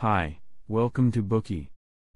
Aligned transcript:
Hi, 0.00 0.38
welcome 0.66 1.12
to 1.12 1.22
Bookey. 1.22 1.68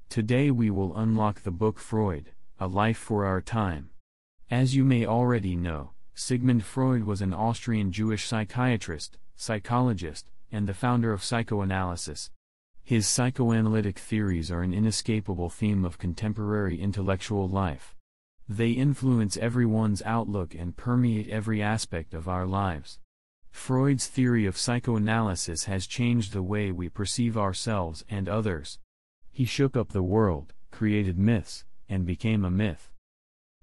Today 0.08 0.50
we 0.50 0.71
will 0.71 0.96
unlock 0.96 1.42
the 1.42 1.50
book 1.50 1.79
Freud, 1.79 2.30
A 2.58 2.67
Life 2.67 2.96
for 2.96 3.26
Our 3.26 3.42
Time. 3.42 3.91
As 4.50 4.75
you 4.75 4.87
may 4.87 5.04
already 5.04 5.54
know, 5.54 5.90
Sigmund 6.14 6.64
Freud 6.64 7.04
was 7.04 7.20
an 7.20 7.34
Austrian 7.34 7.92
Jewish 7.92 8.26
psychiatrist, 8.26 9.18
psychologist, 9.36 10.30
and 10.50 10.66
the 10.66 10.72
founder 10.72 11.12
of 11.12 11.22
psychoanalysis. 11.22 12.30
His 12.82 13.06
psychoanalytic 13.06 13.98
theories 13.98 14.51
are 14.51 14.62
an 14.62 14.72
inescapable 14.72 15.51
theme 15.51 15.85
of 15.85 15.98
contemporary 15.98 16.80
intellectual 16.80 17.46
life. 17.46 17.95
They 18.48 18.70
influence 18.70 19.37
everyone's 19.37 20.01
outlook 20.06 20.55
and 20.55 20.74
permeate 20.74 21.28
every 21.28 21.60
aspect 21.60 22.14
of 22.14 22.28
our 22.28 22.46
lives. 22.46 22.98
Freud's 23.55 24.09
theory 24.09 24.45
of 24.45 24.59
psychoanalysis 24.59 25.64
has 25.64 25.86
changed 25.86 26.32
the 26.32 26.42
way 26.42 26.70
we 26.70 26.91
perceive 26.91 27.38
ourselves 27.38 28.04
and 28.10 28.28
others. 28.28 28.78
He 29.32 29.46
shook 29.46 29.74
up 29.74 29.90
the 29.90 30.02
world, 30.02 30.52
created 30.70 31.18
myths, 31.18 31.64
and 31.88 32.04
became 32.04 32.45
a 32.45 32.50
myth. 32.50 32.90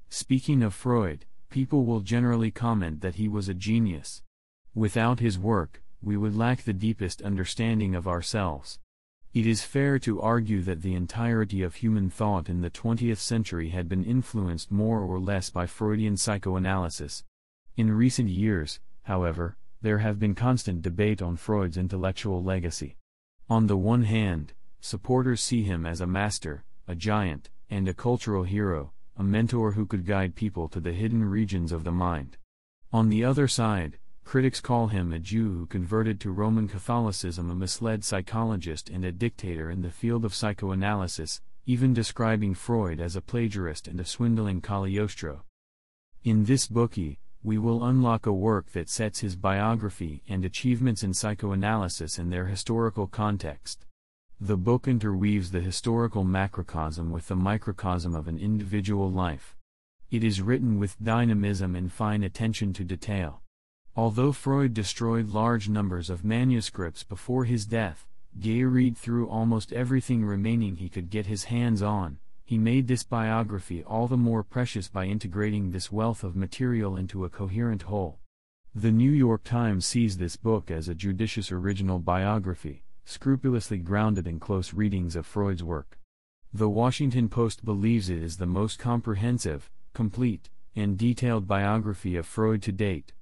Speaking 0.10 0.64
of 0.64 0.74
Freud, 0.74 1.26
people 1.52 1.86
will 1.86 2.00
generally 2.00 2.50
comment 2.50 3.02
that 3.02 3.16
he 3.16 3.28
was 3.28 3.48
a 3.48 3.54
genius. 3.54 4.24
Without 4.74 5.20
his 5.20 5.38
work, 5.38 5.84
we 6.02 6.18
would 6.18 6.36
lack 6.36 6.64
the 6.64 6.74
deepest 6.74 7.22
understanding 7.22 7.94
of 7.94 8.08
ourselves. 8.08 8.80
It 9.36 9.46
is 9.46 9.62
fair 9.62 10.00
to 10.00 10.22
argue 10.22 10.64
that 10.64 10.82
the 10.82 10.96
entirety 10.96 11.62
of 11.62 11.76
human 11.76 12.10
thought 12.10 12.50
in 12.50 12.62
the 12.62 12.72
20th 12.72 13.18
century 13.18 13.70
had 13.70 13.88
been 13.88 14.04
influenced 14.04 14.72
more 14.72 15.02
or 15.02 15.20
less 15.20 15.52
by 15.52 15.68
Freudian 15.68 16.18
psychoanalysis. 16.18 17.24
In 17.78 17.92
recent 17.92 18.30
years, 18.30 18.80
however, 19.04 19.58
there 19.82 20.00
have 20.00 20.20
been 20.20 20.36
constant 20.36 20.82
debate 20.82 21.22
on 21.22 21.36
Freud's 21.36 21.78
intellectual 21.78 22.44
legacy. 22.44 22.98
On 23.50 23.68
the 23.68 23.78
one 23.78 24.04
hand, 24.04 24.54
supporters 24.80 25.42
see 25.42 25.64
him 25.64 25.86
as 25.86 26.02
a 26.02 26.08
master, 26.08 26.64
a 26.88 26.96
giant, 26.96 27.50
and 27.70 27.88
a 27.88 27.94
cultural 27.94 28.44
hero, 28.44 28.94
a 29.18 29.24
mentor 29.24 29.72
who 29.72 29.86
could 29.86 30.06
guide 30.06 30.36
people 30.36 30.68
to 30.70 30.80
the 30.80 30.94
hidden 30.94 31.24
regions 31.24 31.72
of 31.72 31.84
the 31.84 31.92
mind. 31.92 32.38
On 32.94 33.10
the 33.10 33.24
other 33.24 33.48
side, 33.48 33.98
critics 34.24 34.62
call 34.62 34.88
him 34.88 35.12
a 35.12 35.20
Jew 35.20 35.58
who 35.58 35.66
converted 35.66 36.20
to 36.20 36.32
Roman 36.32 36.68
Catholicism, 36.68 37.50
a 37.50 37.56
misled 37.56 38.04
psychologist, 38.04 38.90
and 38.90 39.04
a 39.04 39.12
dictator 39.12 39.70
in 39.70 39.82
the 39.82 39.92
field 39.92 40.26
of 40.26 40.36
psychoanalysis, 40.36 41.42
even 41.66 41.94
describing 41.94 42.54
Freud 42.54 43.00
as 43.00 43.16
a 43.16 43.22
plagiarist 43.22 43.88
and 43.88 44.00
a 44.00 44.06
swindling 44.06 44.62
Cagliostro. 44.62 45.44
In 46.24 46.46
this 46.46 46.68
Bookey, 46.68 47.18
we 47.44 47.58
will 47.58 47.84
unlock 47.84 48.26
a 48.26 48.32
work 48.32 48.72
that 48.72 48.90
sets 48.90 49.20
his 49.20 49.36
biography 49.36 50.22
and 50.30 50.46
achievements 50.46 51.04
in 51.04 51.14
psychoanalysis 51.14 52.20
in 52.20 52.30
their 52.30 52.46
historical 52.46 53.08
context. 53.08 53.86
The 54.40 54.58
book 54.58 54.88
interweaves 54.88 55.52
the 55.52 55.62
historical 55.62 56.24
macrocosm 56.24 57.12
with 57.12 57.28
the 57.28 57.36
microcosm 57.36 58.16
of 58.16 58.28
an 58.28 58.38
individual 58.38 59.10
life. 59.10 59.56
It 60.12 60.24
is 60.24 60.42
written 60.42 60.78
with 60.78 61.02
dynamism 61.04 61.76
and 61.76 61.92
fine 61.92 62.24
attention 62.24 62.74
to 62.74 62.84
detail. 62.84 63.42
Although 63.96 64.32
Freud 64.32 64.74
destroyed 64.74 65.30
large 65.30 65.68
numbers 65.68 66.10
of 66.10 66.24
manuscripts 66.24 67.04
before 67.04 67.46
his 67.46 67.66
death, 67.66 68.06
Gay 68.40 68.64
read 68.64 68.98
through 68.98 69.28
almost 69.28 69.74
everything 69.74 70.24
remaining 70.24 70.78
he 70.78 70.90
could 70.90 71.10
get 71.10 71.26
his 71.26 71.46
hands 71.46 71.82
on, 71.82 72.20
he 72.52 72.58
made 72.58 72.86
this 72.86 73.04
biography 73.04 73.82
all 73.86 74.10
the 74.10 74.18
more 74.18 74.44
precious 74.44 74.90
by 74.90 75.06
integrating 75.06 75.72
this 75.72 75.90
wealth 75.90 76.22
of 76.22 76.36
material 76.36 76.98
into 76.98 77.24
a 77.24 77.30
coherent 77.30 77.84
whole. 77.84 78.20
The 78.76 78.92
New 78.92 79.10
York 79.10 79.46
Times 79.46 79.86
sees 79.86 80.18
this 80.18 80.36
book 80.36 80.70
as 80.70 80.90
a 80.90 80.94
judicious 80.94 81.50
original 81.50 82.00
biography, 82.00 82.84
scrupulously 83.06 83.78
grounded 83.78 84.28
in 84.28 84.42
close 84.42 84.74
readings 84.74 85.16
of 85.16 85.26
Freud's 85.26 85.64
work. 85.64 85.98
The 86.54 86.68
Washington 86.68 87.30
Post 87.30 87.64
believes 87.64 88.10
it 88.10 88.22
is 88.22 88.36
the 88.36 88.46
most 88.46 88.78
comprehensive, 88.78 89.72
complete, 89.94 90.50
and 90.76 90.98
detailed 90.98 91.48
biography 91.48 92.18
of 92.18 92.26
Freud 92.26 92.62
to 92.64 92.74
date. 92.74 93.14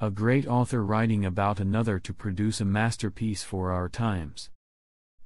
A 0.00 0.10
great 0.10 0.46
author 0.46 0.82
writing 0.82 1.26
about 1.26 1.60
another 1.60 1.98
to 1.98 2.14
produce 2.14 2.62
a 2.62 2.64
masterpiece 2.64 3.42
for 3.42 3.72
our 3.72 3.90
times. 3.90 4.48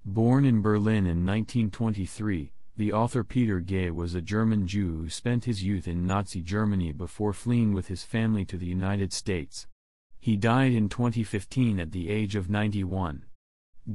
Born 0.04 0.44
in 0.44 0.60
Berlin 0.60 1.06
in 1.06 1.25
1923, 1.25 2.50
the 2.76 2.92
author 2.92 3.22
Peter 3.22 3.60
Gay 3.60 3.88
was 3.90 4.16
a 4.16 4.20
German 4.20 4.66
Jew 4.66 4.96
who 4.96 5.08
spent 5.08 5.44
his 5.44 5.62
youth 5.62 5.86
in 5.86 6.08
Nazi 6.08 6.42
Germany 6.42 6.90
before 6.90 7.32
fleeing 7.32 7.72
with 7.72 7.86
his 7.86 8.02
family 8.02 8.44
to 8.46 8.56
the 8.56 8.66
United 8.66 9.12
States. 9.12 9.68
He 10.18 10.36
died 10.36 10.72
in 10.72 10.88
2015 10.88 11.78
at 11.78 11.92
the 11.92 12.10
age 12.10 12.34
of 12.34 12.50
91. 12.50 13.26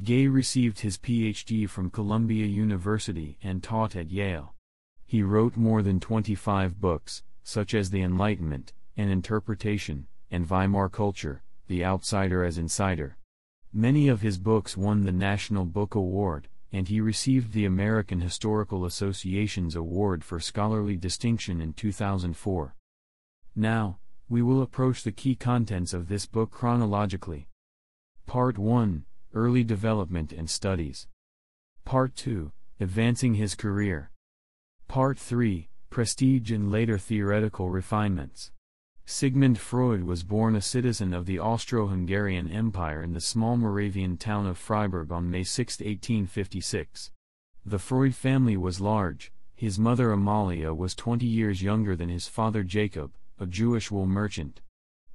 Gay 0.03 0.27
received 0.27 0.79
his 0.79 0.97
PhD 0.97 1.67
from 1.67 1.89
Columbia 1.89 2.45
University 2.45 3.37
and 3.43 3.61
taught 3.61 3.97
at 3.97 4.11
Yale. 4.11 4.53
He 5.05 5.23
wrote 5.23 5.57
more 5.57 5.81
than 5.81 5.99
25 5.99 6.79
books, 6.79 7.23
such 7.43 7.73
as 7.73 7.89
The 7.89 8.01
Enlightenment, 8.01 8.71
An 8.95 9.09
Interpretation, 9.09 10.07
and 10.31 10.49
Weimar 10.49 10.87
Culture, 10.87 11.41
The 11.67 11.83
Outsider 11.83 12.45
as 12.45 12.57
Insider. 12.57 13.17
Many 13.73 14.07
of 14.07 14.21
his 14.21 14.37
books 14.37 14.77
won 14.77 15.03
the 15.03 15.11
National 15.11 15.65
Book 15.65 15.95
Award, 15.95 16.47
and 16.71 16.87
he 16.87 17.01
received 17.01 17.53
the 17.53 17.65
American 17.65 18.21
Historical 18.21 18.85
Association's 18.85 19.75
Award 19.75 20.23
for 20.23 20.39
Scholarly 20.39 20.95
Distinction 20.95 21.61
in 21.61 21.73
2004. 21.73 22.75
Now, 23.55 23.97
we 24.29 24.41
will 24.41 24.61
approach 24.61 25.03
the 25.03 25.11
key 25.11 25.35
contents 25.35 25.93
of 25.93 26.07
this 26.07 26.27
book 26.27 26.51
chronologically. 26.51 27.47
Part 28.27 28.57
1 28.57 29.05
Early 29.33 29.63
Development 29.63 30.31
and 30.31 30.49
Studies. 30.49 31.07
Part 31.85 32.15
2 32.15 32.51
Advancing 32.79 33.33
his 33.33 33.55
career. 33.55 34.11
Part 34.87 35.17
3 35.17 35.69
Prestige 35.89 36.51
and 36.51 36.71
later 36.71 36.99
theoretical 36.99 37.71
refinements. 37.71 38.51
Sigmund 39.11 39.57
Freud 39.57 40.03
was 40.03 40.21
born 40.21 40.55
a 40.55 40.61
citizen 40.61 41.15
of 41.15 41.25
the 41.25 41.39
Austro-Hungarian 41.39 42.47
Empire 42.47 43.01
in 43.01 43.13
the 43.13 43.19
small 43.19 43.57
Moravian 43.57 44.17
town 44.17 44.45
of 44.45 44.55
Freiberg 44.55 45.11
on 45.11 45.31
May 45.31 45.43
6, 45.43 45.79
1856. 45.79 47.09
The 47.65 47.79
Freud 47.79 48.13
family 48.13 48.55
was 48.55 48.79
large, 48.79 49.31
his 49.55 49.79
mother 49.79 50.11
Amalia 50.11 50.75
was 50.75 50.93
20 50.93 51.25
years 51.25 51.63
younger 51.63 51.95
than 51.95 52.09
his 52.09 52.27
father 52.27 52.61
Jacob, 52.61 53.11
a 53.39 53.47
Jewish 53.47 53.89
wool 53.89 54.05
merchant. 54.05 54.61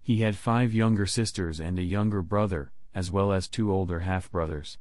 He 0.02 0.22
had 0.22 0.34
five 0.34 0.74
younger 0.74 1.06
sisters 1.06 1.60
and 1.60 1.78
a 1.78 1.84
younger 1.84 2.20
brother, 2.20 2.72
as 2.96 3.12
well 3.12 3.32
as 3.32 3.46
two 3.46 3.72
older 3.72 4.00
half-brothers. 4.00 4.76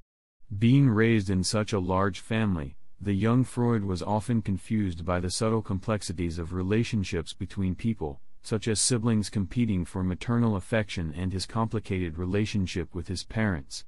Being 0.57 0.89
raised 0.89 1.29
in 1.29 1.43
such 1.43 1.71
a 1.71 1.77
large 1.77 2.19
family, 2.19 2.77
the 2.99 3.13
young 3.13 3.43
Freud 3.43 3.83
was 3.83 4.01
often 4.01 4.41
confused 4.41 5.05
by 5.05 5.19
the 5.19 5.29
subtle 5.29 5.61
complexities 5.61 6.39
of 6.39 6.51
relationships 6.51 7.33
between 7.33 7.75
people, 7.75 8.19
such 8.43 8.67
as 8.67 8.79
siblings 8.79 9.29
competing 9.29 9.85
for 9.85 10.03
maternal 10.03 10.55
affection 10.55 11.13
and 11.17 11.33
his 11.33 11.45
complicated 11.45 12.17
relationship 12.17 12.93
with 12.93 13.07
his 13.07 13.23
parents. 13.23 13.85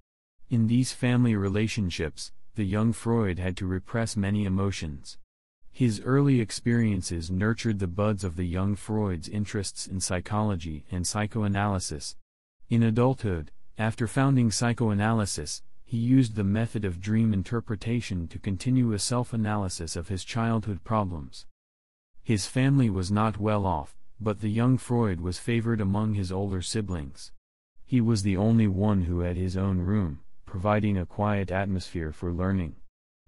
In 0.50 0.68
these 0.68 0.94
family 0.94 1.36
relationships, 1.36 2.32
the 2.56 2.64
young 2.64 2.94
Freud 2.94 3.38
had 3.38 3.58
to 3.58 3.68
repress 3.68 4.16
many 4.16 4.46
emotions. 4.46 5.18
His 5.72 6.00
early 6.06 6.40
experiences 6.40 7.30
nurtured 7.30 7.80
the 7.80 7.88
buds 7.88 8.24
of 8.24 8.38
the 8.38 8.46
young 8.46 8.76
Freud's 8.76 9.28
interests 9.28 9.88
in 9.88 10.00
psychology 10.00 10.86
and 10.90 11.06
psychoanalysis. 11.06 12.16
In 12.70 12.82
adulthood, 12.82 13.52
after 13.78 14.08
founding 14.08 14.52
psychoanalysis, 14.52 15.62
he 15.84 15.98
used 15.98 16.36
the 16.36 16.46
method 16.46 16.86
of 16.86 17.02
dream 17.02 17.34
interpretation 17.34 18.30
to 18.30 18.40
continue 18.40 18.94
a 18.94 19.00
self 19.00 19.34
analysis 19.34 19.98
of 19.98 20.08
his 20.08 20.24
childhood 20.24 20.86
problems. 20.86 21.46
His 22.24 22.48
family 22.48 22.90
was 22.90 23.12
not 23.12 23.38
well 23.38 23.66
off, 23.66 23.98
but 24.20 24.40
the 24.40 24.50
young 24.50 24.78
Freud 24.78 25.22
was 25.22 25.40
favored 25.40 25.82
among 25.82 26.14
his 26.14 26.32
older 26.32 26.62
siblings. 26.62 27.32
He 27.86 28.02
was 28.02 28.24
the 28.24 28.38
only 28.38 28.68
one 28.68 29.04
who 29.04 29.20
had 29.20 29.38
his 29.38 29.56
own 29.56 29.80
room, 29.80 30.22
providing 30.46 30.98
a 30.98 31.06
quiet 31.06 31.52
atmosphere 31.52 32.12
for 32.12 32.32
learning. 32.32 32.76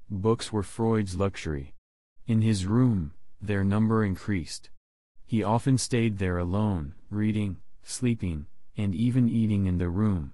Books 0.10 0.52
were 0.52 0.64
Freud's 0.64 1.16
luxury. 1.16 1.74
In 2.26 2.42
his 2.42 2.66
room, 2.66 3.14
their 3.42 3.64
number 3.64 4.04
increased. 4.04 4.70
He 5.26 5.44
often 5.44 5.78
stayed 5.78 6.18
there 6.18 6.38
alone, 6.38 6.94
reading, 7.10 7.58
sleeping, 7.84 8.48
and 8.78 8.96
even 8.96 9.28
eating 9.28 9.66
in 9.66 9.78
the 9.78 9.90
room. 9.90 10.34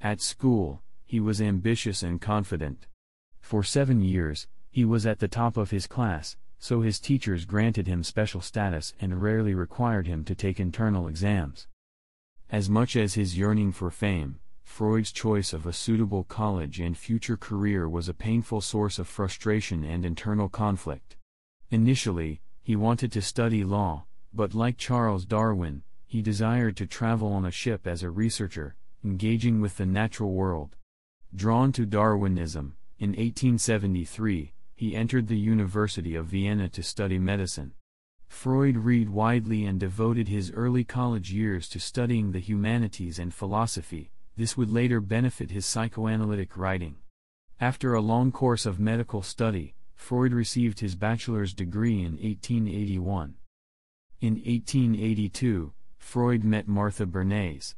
At 0.00 0.20
school, 0.20 0.82
he 1.04 1.20
was 1.20 1.40
ambitious 1.40 2.02
and 2.02 2.20
confident. 2.20 2.86
For 3.40 3.62
seven 3.62 4.02
years, 4.02 4.46
he 4.70 4.84
was 4.84 5.06
at 5.06 5.20
the 5.20 5.28
top 5.28 5.56
of 5.56 5.70
his 5.70 5.86
class, 5.86 6.36
so 6.58 6.80
his 6.80 6.98
teachers 6.98 7.44
granted 7.44 7.86
him 7.86 8.02
special 8.02 8.40
status 8.40 8.94
and 9.00 9.22
rarely 9.22 9.54
required 9.54 10.06
him 10.06 10.24
to 10.24 10.34
take 10.34 10.58
internal 10.58 11.08
exams. 11.08 11.66
As 12.50 12.70
much 12.70 12.96
as 12.96 13.14
his 13.14 13.36
yearning 13.36 13.72
for 13.72 13.90
fame, 13.90 14.38
Freud's 14.62 15.12
choice 15.12 15.52
of 15.52 15.64
a 15.64 15.72
suitable 15.72 16.24
college 16.24 16.80
and 16.80 16.98
future 16.98 17.36
career 17.36 17.88
was 17.88 18.08
a 18.08 18.14
painful 18.14 18.60
source 18.60 18.98
of 18.98 19.08
frustration 19.08 19.84
and 19.84 20.04
internal 20.04 20.48
conflict. 20.48 21.16
Initially, 21.70 22.40
he 22.62 22.76
wanted 22.76 23.10
to 23.12 23.22
study 23.22 23.64
law, 23.64 24.04
but 24.34 24.54
like 24.54 24.76
Charles 24.76 25.24
Darwin, 25.24 25.82
he 26.06 26.20
desired 26.20 26.76
to 26.76 26.86
travel 26.86 27.32
on 27.32 27.44
a 27.44 27.50
ship 27.50 27.86
as 27.86 28.02
a 28.02 28.10
researcher, 28.10 28.76
engaging 29.04 29.60
with 29.60 29.76
the 29.76 29.86
natural 29.86 30.32
world. 30.32 30.76
Drawn 31.34 31.72
to 31.72 31.86
Darwinism, 31.86 32.76
In 32.98 33.10
1873, 33.10 34.52
he 34.76 34.94
entered 34.94 35.26
the 35.26 35.38
University 35.38 36.14
of 36.14 36.26
Vienna 36.26 36.68
to 36.68 36.82
study 36.82 37.18
medicine. 37.18 37.72
Freud 38.28 38.76
read 38.76 39.08
widely 39.08 39.64
and 39.64 39.80
devoted 39.80 40.28
his 40.28 40.52
early 40.52 40.84
college 40.84 41.32
years 41.32 41.68
to 41.70 41.80
studying 41.80 42.30
the 42.30 42.38
humanities 42.38 43.18
and 43.18 43.32
philosophy, 43.32 44.10
this 44.36 44.56
would 44.56 44.70
later 44.70 45.00
benefit 45.00 45.50
his 45.50 45.64
psychoanalytic 45.64 46.56
writing. 46.56 46.96
After 47.58 47.94
a 47.94 48.02
long 48.02 48.30
course 48.30 48.66
of 48.66 48.78
medical 48.78 49.22
study, 49.22 49.74
Freud 49.94 50.34
received 50.34 50.80
his 50.80 50.94
bachelor's 50.94 51.54
degree 51.54 52.00
in 52.00 52.12
1881. 52.18 53.34
In 54.20 54.34
1882, 54.34 55.72
Freud 55.98 56.44
met 56.44 56.68
Martha 56.68 57.06
Bernays. 57.06 57.74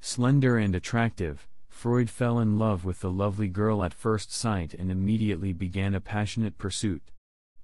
Slender 0.00 0.58
and 0.58 0.76
attractive, 0.76 1.48
Freud 1.76 2.08
fell 2.08 2.38
in 2.38 2.58
love 2.58 2.86
with 2.86 3.00
the 3.00 3.10
lovely 3.10 3.48
girl 3.48 3.84
at 3.84 3.92
first 3.92 4.32
sight 4.32 4.72
and 4.72 4.90
immediately 4.90 5.52
began 5.52 5.94
a 5.94 6.00
passionate 6.00 6.56
pursuit. 6.56 7.10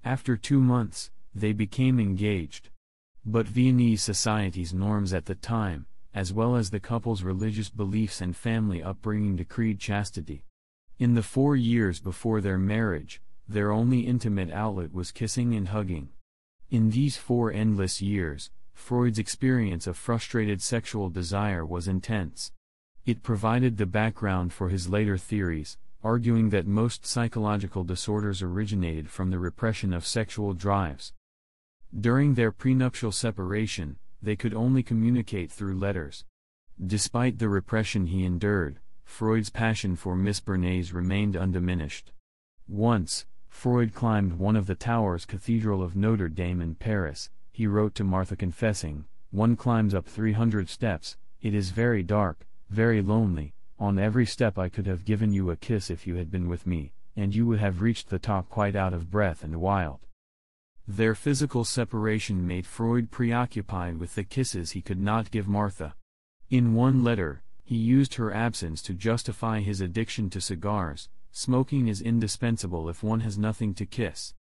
After 0.04 0.36
two 0.36 0.60
months, 0.60 1.10
they 1.34 1.54
became 1.54 1.98
engaged. 1.98 2.68
But 3.24 3.48
Viennese 3.48 4.02
society's 4.02 4.74
norms 4.74 5.14
at 5.14 5.24
the 5.24 5.34
time, 5.34 5.86
as 6.12 6.30
well 6.30 6.56
as 6.56 6.68
the 6.68 6.78
couple's 6.78 7.22
religious 7.22 7.70
beliefs 7.70 8.20
and 8.20 8.36
family 8.36 8.82
upbringing 8.82 9.36
decreed 9.36 9.80
chastity. 9.80 10.44
In 10.98 11.14
the 11.14 11.22
four 11.22 11.56
years 11.56 11.98
before 11.98 12.42
their 12.42 12.58
marriage, 12.58 13.22
their 13.48 13.72
only 13.72 14.00
intimate 14.00 14.50
outlet 14.50 14.92
was 14.92 15.10
kissing 15.10 15.54
and 15.54 15.68
hugging. 15.68 16.10
In 16.70 16.90
these 16.90 17.16
four 17.16 17.50
endless 17.50 18.02
years, 18.02 18.50
Freud's 18.74 19.18
experience 19.18 19.86
of 19.86 19.96
frustrated 19.96 20.60
sexual 20.60 21.08
desire 21.08 21.64
was 21.64 21.88
intense. 21.88 22.52
It 23.04 23.24
provided 23.24 23.76
the 23.76 23.86
background 23.86 24.52
for 24.52 24.68
his 24.68 24.88
later 24.88 25.18
theories, 25.18 25.76
arguing 26.04 26.50
that 26.50 26.68
most 26.68 27.04
psychological 27.04 27.82
disorders 27.82 28.42
originated 28.42 29.10
from 29.10 29.30
the 29.30 29.40
repression 29.40 29.92
of 29.92 30.06
sexual 30.06 30.54
drives. 30.54 31.12
During 31.98 32.34
their 32.34 32.52
prenuptial 32.52 33.10
separation, 33.10 33.96
they 34.22 34.36
could 34.36 34.54
only 34.54 34.84
communicate 34.84 35.50
through 35.50 35.78
letters. 35.78 36.24
Despite 36.84 37.40
the 37.40 37.48
repression 37.48 38.06
he 38.06 38.24
endured, 38.24 38.78
Freud's 39.04 39.50
passion 39.50 39.96
for 39.96 40.14
Miss 40.14 40.38
Bernays 40.40 40.92
remained 40.92 41.36
undiminished. 41.36 42.12
Once, 42.68 43.26
Freud 43.48 43.94
climbed 43.94 44.34
one 44.34 44.54
of 44.54 44.66
the 44.66 44.76
towers 44.76 45.26
Cathedral 45.26 45.82
of 45.82 45.96
Notre 45.96 46.28
Dame 46.28 46.62
in 46.62 46.76
Paris, 46.76 47.30
he 47.50 47.66
wrote 47.66 47.96
to 47.96 48.04
Martha 48.04 48.36
confessing, 48.36 49.06
One 49.32 49.56
climbs 49.56 49.92
up 49.92 50.06
300 50.06 50.68
steps, 50.68 51.16
it 51.40 51.52
is 51.52 51.70
very 51.70 52.04
dark, 52.04 52.46
very 52.72 53.02
lonely, 53.02 53.54
on 53.78 53.98
every 53.98 54.26
step 54.26 54.58
I 54.58 54.68
could 54.68 54.86
have 54.86 55.04
given 55.04 55.32
you 55.32 55.50
a 55.50 55.56
kiss 55.56 55.90
if 55.90 56.06
you 56.06 56.16
had 56.16 56.30
been 56.30 56.48
with 56.48 56.66
me, 56.66 56.92
and 57.14 57.34
you 57.34 57.46
would 57.46 57.58
have 57.58 57.82
reached 57.82 58.08
the 58.08 58.18
top 58.18 58.48
quite 58.48 58.74
out 58.74 58.94
of 58.94 59.10
breath 59.10 59.44
and 59.44 59.60
wild. 59.60 60.00
Their 60.88 61.14
physical 61.14 61.64
separation 61.64 62.46
made 62.46 62.66
Freud 62.66 63.10
preoccupied 63.10 63.98
with 63.98 64.14
the 64.14 64.24
kisses 64.24 64.72
he 64.72 64.82
could 64.82 65.00
not 65.00 65.30
give 65.30 65.46
Martha. 65.46 65.94
In 66.50 66.74
one 66.74 67.04
letter, 67.04 67.42
he 67.62 67.76
used 67.76 68.14
her 68.14 68.32
absence 68.32 68.82
to 68.82 68.94
justify 68.94 69.60
his 69.60 69.80
addiction 69.80 70.28
to 70.30 70.40
cigars, 70.40 71.08
smoking 71.30 71.88
is 71.88 72.02
indispensable 72.02 72.88
if 72.88 73.02
one 73.02 73.20
has 73.20 73.38
nothing 73.38 73.74
to 73.74 73.86
kiss. 73.86 74.34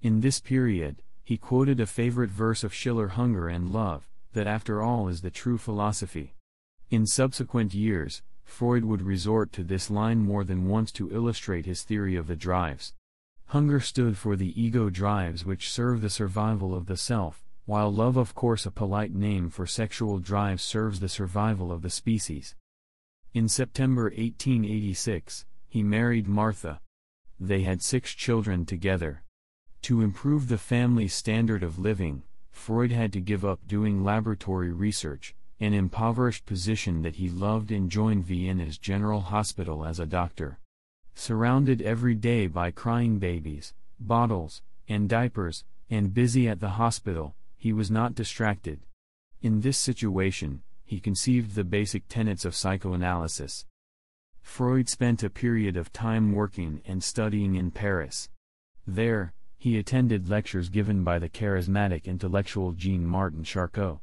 In 0.00 0.20
this 0.20 0.40
period, 0.40 1.02
he 1.24 1.36
quoted 1.36 1.80
a 1.80 1.86
favorite 1.86 2.30
verse 2.30 2.62
of 2.64 2.72
Schiller 2.72 3.08
Hunger 3.08 3.48
and 3.48 3.70
Love, 3.70 4.08
that 4.32 4.46
after 4.46 4.80
all 4.80 5.08
is 5.08 5.20
the 5.20 5.30
true 5.30 5.58
philosophy. 5.58 6.34
In 6.90 7.04
subsequent 7.06 7.74
years, 7.74 8.22
Freud 8.44 8.82
would 8.82 9.02
resort 9.02 9.52
to 9.52 9.62
this 9.62 9.90
line 9.90 10.20
more 10.20 10.42
than 10.42 10.68
once 10.68 10.90
to 10.92 11.12
illustrate 11.12 11.66
his 11.66 11.82
theory 11.82 12.16
of 12.16 12.26
the 12.26 12.36
drives. 12.36 12.94
Hunger 13.48 13.78
stood 13.78 14.16
for 14.16 14.36
the 14.36 14.58
ego 14.58 14.88
drives 14.88 15.44
which 15.44 15.70
serve 15.70 16.00
the 16.00 16.08
survival 16.08 16.74
of 16.74 16.86
the 16.86 16.96
self, 16.96 17.44
while 17.66 17.92
love, 17.92 18.16
of 18.16 18.34
course, 18.34 18.64
a 18.64 18.70
polite 18.70 19.14
name 19.14 19.50
for 19.50 19.66
sexual 19.66 20.18
drives, 20.18 20.62
serves 20.62 21.00
the 21.00 21.10
survival 21.10 21.70
of 21.70 21.82
the 21.82 21.90
species. 21.90 22.54
In 23.34 23.48
September 23.48 24.04
1886, 24.04 25.44
he 25.68 25.82
married 25.82 26.26
Martha. 26.26 26.80
They 27.38 27.64
had 27.64 27.82
six 27.82 28.14
children 28.14 28.64
together. 28.64 29.22
To 29.82 30.00
improve 30.00 30.48
the 30.48 30.56
family's 30.56 31.12
standard 31.12 31.62
of 31.62 31.78
living, 31.78 32.22
Freud 32.50 32.92
had 32.92 33.12
to 33.12 33.20
give 33.20 33.44
up 33.44 33.68
doing 33.68 34.02
laboratory 34.02 34.72
research, 34.72 35.34
an 35.60 35.74
impoverished 35.74 36.46
position 36.46 37.02
that 37.02 37.16
he 37.16 37.28
loved 37.28 37.72
and 37.72 37.90
joined 37.90 38.24
Vienna's 38.24 38.78
General 38.78 39.20
Hospital 39.20 39.84
as 39.84 39.98
a 39.98 40.06
doctor. 40.06 40.58
Surrounded 41.14 41.82
every 41.82 42.14
day 42.14 42.46
by 42.46 42.70
crying 42.70 43.18
babies, 43.18 43.74
bottles, 43.98 44.62
and 44.88 45.08
diapers, 45.08 45.64
and 45.90 46.14
busy 46.14 46.48
at 46.48 46.60
the 46.60 46.70
hospital, 46.70 47.34
he 47.56 47.72
was 47.72 47.90
not 47.90 48.14
distracted. 48.14 48.80
In 49.42 49.60
this 49.60 49.76
situation, 49.76 50.62
he 50.84 51.00
conceived 51.00 51.54
the 51.54 51.64
basic 51.64 52.06
tenets 52.08 52.44
of 52.44 52.54
psychoanalysis. 52.54 53.66
Freud 54.40 54.88
spent 54.88 55.22
a 55.22 55.28
period 55.28 55.76
of 55.76 55.92
time 55.92 56.32
working 56.32 56.80
and 56.86 57.02
studying 57.02 57.56
in 57.56 57.70
Paris. 57.70 58.28
There, 58.86 59.34
he 59.58 59.76
attended 59.76 60.30
lectures 60.30 60.68
given 60.68 61.02
by 61.02 61.18
the 61.18 61.28
charismatic 61.28 62.04
intellectual 62.04 62.72
Jean 62.72 63.04
Martin 63.04 63.42
Charcot. 63.42 63.98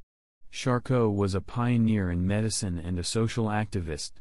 Charcot 0.55 1.13
was 1.13 1.35
a 1.35 1.41
pioneer 1.41 2.09
in 2.09 2.25
medicine 2.25 2.79
and 2.79 2.97
a 2.97 3.03
social 3.03 3.47
activist. 3.47 4.13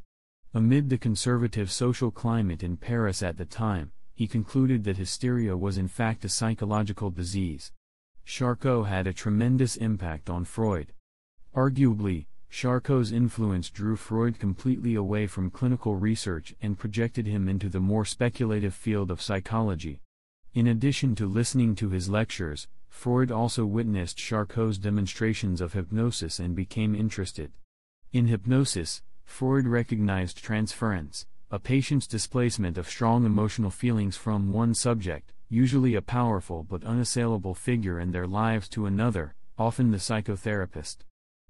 Amid 0.52 0.90
the 0.90 0.98
conservative 0.98 1.70
social 1.70 2.10
climate 2.10 2.64
in 2.64 2.76
Paris 2.76 3.22
at 3.22 3.36
the 3.36 3.44
time, 3.44 3.92
he 4.16 4.26
concluded 4.26 4.82
that 4.82 4.96
hysteria 4.96 5.56
was 5.56 5.78
in 5.78 5.86
fact 5.86 6.24
a 6.24 6.28
psychological 6.28 7.10
disease. 7.10 7.70
Charcot 8.24 8.88
had 8.88 9.06
a 9.06 9.12
tremendous 9.12 9.76
impact 9.76 10.28
on 10.28 10.44
Freud. 10.44 10.92
Arguably, 11.54 12.26
Charcot's 12.50 13.12
influence 13.12 13.70
drew 13.70 13.94
Freud 13.94 14.40
completely 14.40 14.96
away 14.96 15.28
from 15.28 15.52
clinical 15.52 15.94
research 15.94 16.52
and 16.60 16.76
projected 16.76 17.28
him 17.28 17.48
into 17.48 17.68
the 17.68 17.78
more 17.78 18.04
speculative 18.04 18.74
field 18.74 19.12
of 19.12 19.22
psychology. 19.22 20.00
In 20.52 20.66
addition 20.66 21.14
to 21.14 21.28
listening 21.28 21.76
to 21.76 21.90
his 21.90 22.08
lectures, 22.08 22.66
Freud 22.94 23.30
also 23.30 23.66
witnessed 23.66 24.16
Charcot's 24.16 24.78
demonstrations 24.78 25.60
of 25.60 25.74
hypnosis 25.74 26.38
and 26.38 26.54
became 26.56 26.94
interested. 26.94 27.52
In 28.12 28.28
hypnosis, 28.28 29.02
Freud 29.26 29.66
recognized 29.66 30.42
transference, 30.42 31.26
a 31.50 31.58
patient's 31.58 32.06
displacement 32.06 32.78
of 32.78 32.88
strong 32.88 33.26
emotional 33.26 33.70
feelings 33.70 34.16
from 34.16 34.54
one 34.54 34.72
subject, 34.72 35.34
usually 35.50 35.94
a 35.94 36.00
powerful 36.00 36.62
but 36.62 36.82
unassailable 36.84 37.54
figure 37.54 38.00
in 38.00 38.12
their 38.12 38.26
lives 38.26 38.70
to 38.70 38.86
another, 38.86 39.34
often 39.58 39.90
the 39.90 39.98
psychotherapist. 39.98 40.98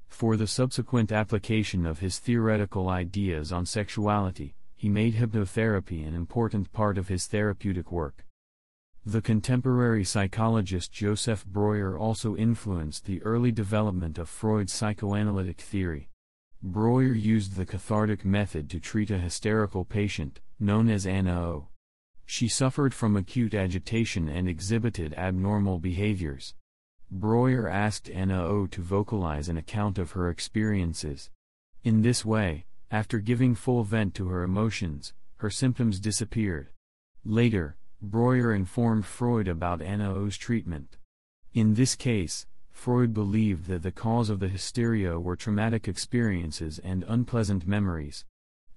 For 0.08 0.36
the 0.36 0.48
subsequent 0.48 1.12
application 1.12 1.86
of 1.86 2.00
his 2.00 2.18
theoretical 2.18 2.88
ideas 2.88 3.52
on 3.52 3.64
sexuality, 3.64 4.56
he 4.74 4.88
made 4.88 5.14
hypnotherapy 5.14 6.04
an 6.04 6.14
important 6.14 6.72
part 6.72 6.98
of 6.98 7.06
his 7.06 7.28
therapeutic 7.28 7.92
work. 7.92 8.24
The 9.06 9.20
contemporary 9.20 10.02
psychologist 10.02 10.90
Joseph 10.90 11.44
Breuer 11.44 11.98
also 11.98 12.36
influenced 12.36 13.04
the 13.04 13.22
early 13.22 13.52
development 13.52 14.16
of 14.16 14.30
Freud's 14.30 14.72
psychoanalytic 14.72 15.60
theory. 15.60 16.08
Breuer 16.62 17.12
used 17.12 17.56
the 17.56 17.66
cathartic 17.66 18.24
method 18.24 18.70
to 18.70 18.80
treat 18.80 19.10
a 19.10 19.18
hysterical 19.18 19.84
patient, 19.84 20.40
known 20.58 20.88
as 20.88 21.06
Anna 21.06 21.38
O. 21.38 21.68
She 22.24 22.48
suffered 22.48 22.94
from 22.94 23.14
acute 23.14 23.52
agitation 23.52 24.26
and 24.30 24.48
exhibited 24.48 25.12
abnormal 25.18 25.80
behaviors. 25.80 26.54
Breuer 27.10 27.68
asked 27.68 28.08
Anna 28.08 28.42
O 28.42 28.66
to 28.68 28.80
vocalize 28.80 29.50
an 29.50 29.58
account 29.58 29.98
of 29.98 30.12
her 30.12 30.30
experiences. 30.30 31.28
In 31.82 32.00
this 32.00 32.24
way, 32.24 32.64
after 32.90 33.18
giving 33.18 33.54
full 33.54 33.84
vent 33.84 34.14
to 34.14 34.28
her 34.28 34.42
emotions, 34.42 35.12
her 35.36 35.50
symptoms 35.50 36.00
disappeared. 36.00 36.70
Later, 37.22 37.76
Breuer 38.10 38.52
informed 38.52 39.06
Freud 39.06 39.48
about 39.48 39.80
Anna 39.80 40.14
O's 40.14 40.36
treatment. 40.36 40.98
In 41.54 41.74
this 41.74 41.96
case, 41.96 42.46
Freud 42.70 43.14
believed 43.14 43.66
that 43.66 43.82
the 43.82 43.92
cause 43.92 44.28
of 44.28 44.40
the 44.40 44.48
hysteria 44.48 45.18
were 45.18 45.36
traumatic 45.36 45.88
experiences 45.88 46.78
and 46.80 47.04
unpleasant 47.08 47.66
memories. 47.66 48.24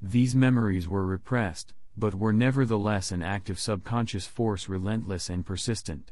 These 0.01 0.34
memories 0.34 0.88
were 0.88 1.05
repressed, 1.05 1.74
but 1.98 2.15
were 2.15 2.31
nevertheless 2.31 3.12
an 3.12 3.22
active 3.22 3.60
subconscious 3.60 4.25
force 4.27 4.69
relentless 4.69 5.29
and 5.29 5.46
persistent. 5.46 6.12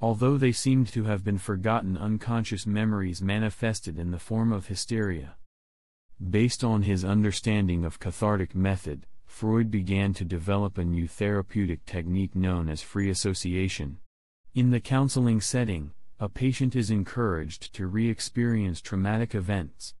Although 0.00 0.36
they 0.36 0.52
seemed 0.52 0.88
to 0.88 1.04
have 1.04 1.24
been 1.24 1.38
forgotten 1.38 1.96
unconscious 1.96 2.66
memories 2.66 3.22
manifested 3.22 3.98
in 3.98 4.10
the 4.10 4.18
form 4.18 4.52
of 4.52 4.66
hysteria. 4.66 5.36
Based 6.18 6.62
on 6.62 6.82
his 6.82 7.04
understanding 7.04 7.84
of 7.84 8.00
cathartic 8.00 8.54
method, 8.54 9.06
Freud 9.30 9.70
began 9.70 10.12
to 10.12 10.24
develop 10.24 10.76
a 10.76 10.84
new 10.84 11.08
therapeutic 11.08 11.86
technique 11.86 12.34
known 12.34 12.68
as 12.68 12.82
free 12.82 13.08
association. 13.08 13.96
In 14.54 14.70
the 14.70 14.80
counseling 14.80 15.40
setting, 15.40 15.92
a 16.18 16.28
patient 16.28 16.76
is 16.76 16.90
encouraged 16.90 17.72
to 17.72 17.86
re 17.86 18.10
experience 18.10 18.82
traumatic 18.82 19.34
events. 19.34 19.94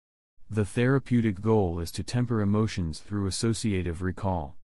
The 0.50 0.66
therapeutic 0.66 1.40
goal 1.40 1.78
is 1.78 1.90
to 1.92 2.02
temper 2.02 2.42
emotions 2.42 2.98
through 2.98 3.28
associative 3.28 4.02
recall. 4.02 4.56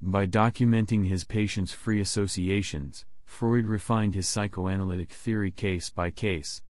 By 0.00 0.26
documenting 0.26 1.08
his 1.08 1.24
patients' 1.24 1.72
free 1.72 2.00
associations, 2.00 3.06
Freud 3.24 3.64
refined 3.64 4.14
his 4.14 4.28
psychoanalytic 4.28 5.10
theory 5.10 5.50
case 5.50 5.90
by 5.90 6.10
case. 6.10 6.62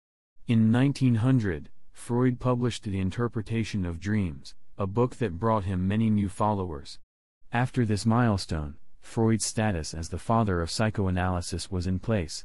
In 0.46 0.72
1900, 0.72 1.68
Freud 1.92 2.40
published 2.40 2.84
The 2.84 3.00
Interpretation 3.00 3.84
of 3.84 4.00
Dreams, 4.00 4.54
a 4.78 4.86
book 4.86 5.16
that 5.16 5.38
brought 5.38 5.64
him 5.64 5.86
many 5.86 6.08
new 6.08 6.30
followers. 6.30 6.98
After 7.52 7.84
this 7.84 8.06
milestone, 8.06 8.76
Freud's 9.00 9.44
status 9.44 9.92
as 9.92 10.10
the 10.10 10.20
father 10.20 10.62
of 10.62 10.70
psychoanalysis 10.70 11.68
was 11.68 11.88
in 11.88 11.98
place. 11.98 12.44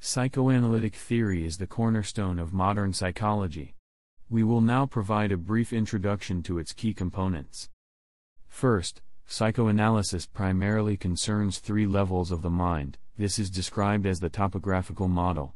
Psychoanalytic 0.00 0.96
theory 0.96 1.46
is 1.46 1.58
the 1.58 1.66
cornerstone 1.68 2.40
of 2.40 2.52
modern 2.52 2.92
psychology. 2.92 3.76
We 4.28 4.42
will 4.42 4.60
now 4.60 4.84
provide 4.84 5.30
a 5.30 5.36
brief 5.36 5.72
introduction 5.72 6.42
to 6.42 6.58
its 6.58 6.72
key 6.72 6.92
components. 6.92 7.68
First, 8.48 9.00
psychoanalysis 9.28 10.26
primarily 10.26 10.96
concerns 10.96 11.60
three 11.60 11.86
levels 11.86 12.32
of 12.32 12.42
the 12.42 12.50
mind, 12.50 12.98
this 13.16 13.38
is 13.38 13.48
described 13.48 14.06
as 14.06 14.18
the 14.18 14.28
topographical 14.28 15.06
model. 15.06 15.54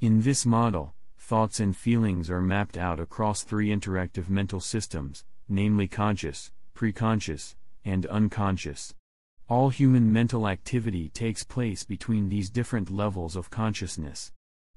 In 0.00 0.22
this 0.22 0.46
model, 0.46 0.94
thoughts 1.18 1.60
and 1.60 1.76
feelings 1.76 2.30
are 2.30 2.40
mapped 2.40 2.78
out 2.78 2.98
across 2.98 3.42
three 3.42 3.68
interactive 3.68 4.30
mental 4.30 4.60
systems, 4.60 5.26
namely 5.50 5.86
conscious, 5.86 6.50
preconscious, 6.74 7.56
and 7.86 8.04
unconscious. 8.06 8.92
All 9.48 9.70
human 9.70 10.12
mental 10.12 10.48
activity 10.48 11.08
takes 11.08 11.44
place 11.44 11.84
between 11.84 12.28
these 12.28 12.50
different 12.50 12.90
levels 12.90 13.36
of 13.36 13.48
consciousness. 13.48 14.32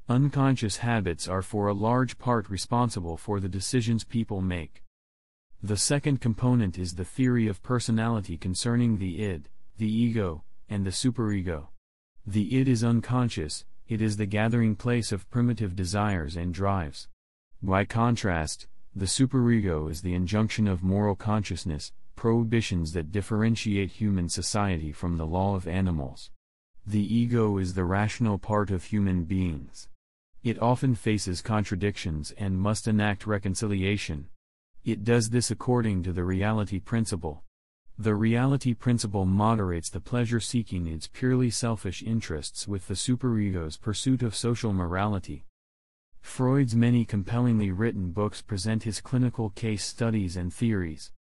Unconscious 0.08 0.78
habits 0.78 1.28
are 1.28 1.42
for 1.42 1.68
a 1.68 1.74
large 1.74 2.20
part 2.20 2.50
responsible 2.50 3.18
for 3.18 3.40
the 3.40 3.50
decisions 3.50 4.04
people 4.04 4.42
make. 4.42 4.84
The 5.62 5.76
second 5.76 6.22
component 6.22 6.78
is 6.78 6.94
the 6.94 7.04
theory 7.04 7.48
of 7.48 7.64
personality 7.64 8.38
concerning 8.38 8.98
the 8.98 9.24
id, 9.24 9.50
the 9.78 9.92
ego, 9.92 10.44
and 10.70 10.86
the 10.86 10.92
superego. 10.92 11.68
The 12.26 12.56
id 12.58 12.70
is 12.70 12.84
unconscious, 12.84 13.66
it 13.88 14.02
is 14.02 14.18
the 14.18 14.28
gathering 14.28 14.76
place 14.76 15.12
of 15.12 15.30
primitive 15.32 15.76
desires 15.76 16.36
and 16.36 16.54
drives. 16.54 17.08
By 17.62 17.86
contrast, 17.86 18.68
the 18.96 19.06
superego 19.06 19.90
is 19.90 20.04
the 20.04 20.14
injunction 20.14 20.68
of 20.68 20.84
moral 20.84 21.16
consciousness, 21.16 21.92
prohibitions 22.20 22.92
that 22.92 23.14
differentiate 23.14 23.92
human 23.92 24.28
society 24.28 24.92
from 24.92 25.16
the 25.16 25.26
law 25.26 25.56
of 25.56 25.66
animals. 25.66 26.32
The 26.86 27.16
ego 27.16 27.58
is 27.58 27.76
the 27.76 27.86
rational 27.86 28.38
part 28.38 28.72
of 28.72 28.84
human 28.84 29.24
beings. 29.24 29.88
It 30.44 30.62
often 30.62 30.96
faces 30.96 31.42
contradictions 31.42 32.34
and 32.38 32.60
must 32.60 32.90
enact 32.90 33.26
reconciliation. 33.26 34.28
It 34.84 35.06
does 35.06 35.30
this 35.30 35.50
according 35.50 36.04
to 36.04 36.12
the 36.12 36.26
reality 36.26 36.82
principle. 36.82 37.44
The 37.98 38.16
reality 38.16 38.74
principle 38.74 39.24
moderates 39.24 39.90
the 39.90 40.02
pleasure 40.02 40.42
seeking 40.42 40.88
its 40.88 41.08
purely 41.08 41.50
selfish 41.50 42.04
interests 42.04 42.68
with 42.68 42.90
the 42.90 42.96
superego's 42.96 43.78
pursuit 43.78 44.24
of 44.24 44.36
social 44.36 44.74
morality. 44.74 45.46
Freud's 46.20 46.76
many 46.76 47.06
compellingly 47.06 47.72
written 47.72 48.12
books 48.12 48.42
present 48.42 48.84
his 48.84 49.00
clinical 49.00 49.52
case 49.52 49.86
studies 49.86 50.36
and 50.36 50.54
theories. 50.54 51.14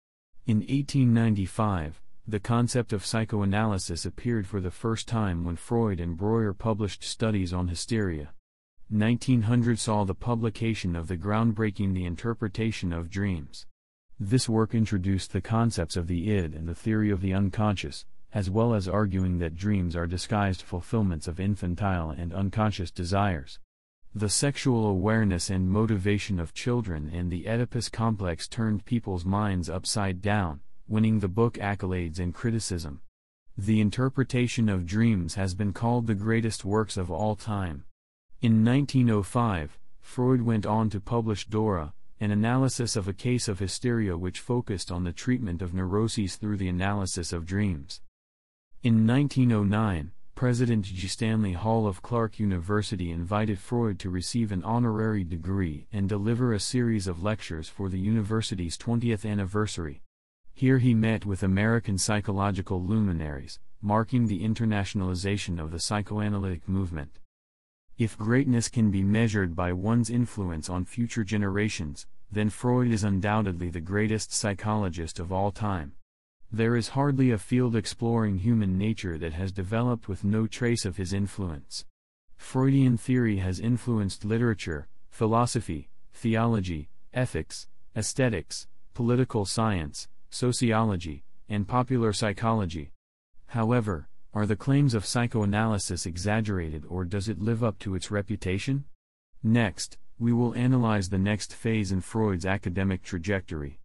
In 0.49 0.61
1895, 0.61 2.01
the 2.27 2.41
concept 2.41 2.95
of 2.95 3.05
psychoanalysis 3.05 4.07
appeared 4.07 4.47
for 4.47 4.63
the 4.63 4.71
first 4.71 5.07
time 5.07 5.45
when 5.45 5.57
Freud 5.57 6.01
and 6.01 6.17
Breuer 6.17 6.55
published 6.55 7.05
studies 7.05 7.53
on 7.53 7.69
hysteria. 7.69 8.33
1900 8.89 9.79
saw 9.79 10.05
the 10.05 10.15
publication 10.15 10.97
of 10.97 11.07
the 11.07 11.19
groundbreaking 11.19 11.93
The 11.93 12.07
Interpretation 12.07 12.95
of 12.95 13.11
Dreams. 13.11 13.67
This 14.19 14.49
work 14.49 14.75
introduced 14.75 15.35
the 15.35 15.43
concepts 15.43 15.99
of 15.99 16.07
the 16.07 16.31
id 16.31 16.55
and 16.55 16.67
the 16.67 16.75
theory 16.75 17.11
of 17.11 17.21
the 17.21 17.35
unconscious, 17.35 18.07
as 18.33 18.49
well 18.49 18.73
as 18.73 18.89
arguing 18.89 19.41
that 19.41 19.55
dreams 19.55 19.95
are 19.95 20.07
disguised 20.07 20.63
fulfillments 20.63 21.29
of 21.29 21.39
infantile 21.39 22.09
and 22.09 22.33
unconscious 22.33 22.91
desires. 22.91 23.59
The 24.15 24.29
sexual 24.29 24.87
awareness 24.87 25.51
and 25.51 25.71
motivation 25.71 26.41
of 26.41 26.55
children 26.55 27.11
and 27.13 27.31
the 27.31 27.47
Oedipus 27.47 27.89
complex 27.89 28.49
turned 28.49 28.85
people's 28.85 29.25
minds 29.25 29.69
upside 29.69 30.23
down, 30.23 30.61
winning 30.89 31.21
the 31.21 31.29
book 31.29 31.55
accolades 31.55 32.19
and 32.19 32.35
criticism. 32.35 33.03
The 33.57 33.81
interpretation 33.81 34.69
of 34.69 34.87
dreams 34.87 35.35
has 35.35 35.55
been 35.55 35.73
called 35.73 36.07
the 36.07 36.15
greatest 36.15 36.65
works 36.65 36.97
of 36.97 37.11
all 37.11 37.37
time. 37.37 37.85
In 38.41 38.65
1905, 38.65 39.79
Freud 40.01 40.43
went 40.43 40.65
on 40.65 40.89
to 40.91 41.01
publish 41.01 41.47
Dora, 41.47 41.93
an 42.19 42.31
analysis 42.31 42.97
of 42.97 43.09
a 43.09 43.13
case 43.13 43.47
of 43.47 43.59
hysteria 43.59 44.17
which 44.17 44.41
focused 44.41 44.91
on 44.91 45.05
the 45.05 45.13
treatment 45.13 45.61
of 45.61 45.75
neuroses 45.75 46.37
through 46.37 46.57
the 46.57 46.69
analysis 46.69 47.33
of 47.33 47.47
dreams. 47.47 48.01
In 48.83 49.07
1909, 49.07 50.13
President 50.39 50.85
G. 50.85 51.09
Stanley 51.09 51.55
Hall 51.55 51.89
of 51.89 52.01
Clark 52.01 52.39
University 52.39 53.11
invited 53.11 53.59
Freud 53.59 53.99
to 53.99 54.09
receive 54.09 54.53
an 54.53 54.63
honorary 54.63 55.25
degree 55.25 55.89
and 55.93 56.09
deliver 56.09 56.53
a 56.53 56.61
series 56.61 57.09
of 57.09 57.25
lectures 57.25 57.69
for 57.69 57.89
the 57.89 57.99
university's 57.99 58.79
20th 58.79 59.29
anniversary. 59.29 60.01
Here 60.55 60.79
he 60.79 60.95
met 60.95 61.27
with 61.27 61.43
American 61.43 61.99
psychological 61.99 62.81
luminaries, 62.81 63.59
marking 63.83 64.29
the 64.29 64.49
internationalization 64.49 65.61
of 65.61 65.73
the 65.73 65.81
psychoanalytic 65.81 66.69
movement. 66.69 67.19
If 67.99 68.17
greatness 68.17 68.69
can 68.69 68.93
be 68.93 69.03
measured 69.03 69.57
by 69.57 69.73
one's 69.73 70.09
influence 70.09 70.71
on 70.71 70.85
future 70.85 71.25
generations, 71.25 72.07
then 72.31 72.49
Freud 72.49 72.93
is 72.93 73.03
undoubtedly 73.03 73.71
the 73.71 73.81
greatest 73.81 74.33
psychologist 74.33 75.19
of 75.19 75.33
all 75.33 75.51
time. 75.51 75.95
There 76.51 76.77
is 76.77 76.89
hardly 76.89 77.31
a 77.31 77.37
field 77.37 77.77
exploring 77.77 78.39
human 78.39 78.79
nature 78.79 79.19
that 79.19 79.35
has 79.35 79.53
developed 79.53 80.09
with 80.09 80.25
no 80.25 80.47
trace 80.47 80.87
of 80.87 80.97
his 80.97 81.13
influence. 81.13 81.85
Freudian 82.39 82.97
theory 82.97 83.37
has 83.37 83.61
influenced 83.61 84.25
literature, 84.25 84.89
philosophy, 85.11 85.91
theology, 86.15 86.89
ethics, 87.13 87.69
aesthetics, 87.95 88.67
political 88.95 89.45
science, 89.45 90.09
sociology, 90.31 91.23
and 91.51 91.69
popular 91.69 92.15
psychology. 92.15 92.93
However, 93.49 94.09
are 94.33 94.47
the 94.47 94.57
claims 94.57 94.95
of 94.95 95.05
psychoanalysis 95.05 96.07
exaggerated 96.07 96.85
or 96.89 97.05
does 97.05 97.29
it 97.29 97.41
live 97.43 97.63
up 97.63 97.79
to 97.81 97.95
its 97.95 98.11
reputation? 98.11 98.85
Next, 99.43 99.99
we 100.19 100.33
will 100.33 100.55
analyze 100.55 101.11
the 101.11 101.19
next 101.19 101.53
phase 101.55 101.93
in 101.93 102.01
Freud's 102.01 102.47
academic 102.47 103.03
trajectory. 103.03 103.81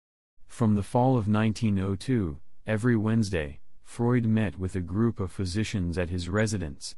From 0.48 0.76
the 0.76 0.84
fall 0.84 1.18
of 1.18 1.28
1902, 1.28 2.40
every 2.66 2.96
Wednesday, 2.96 3.60
Freud 3.84 4.26
met 4.26 4.58
with 4.58 4.76
a 4.76 4.82
group 4.82 5.20
of 5.20 5.32
physicians 5.32 5.98
at 5.98 6.10
his 6.10 6.30
residence. 6.30 6.96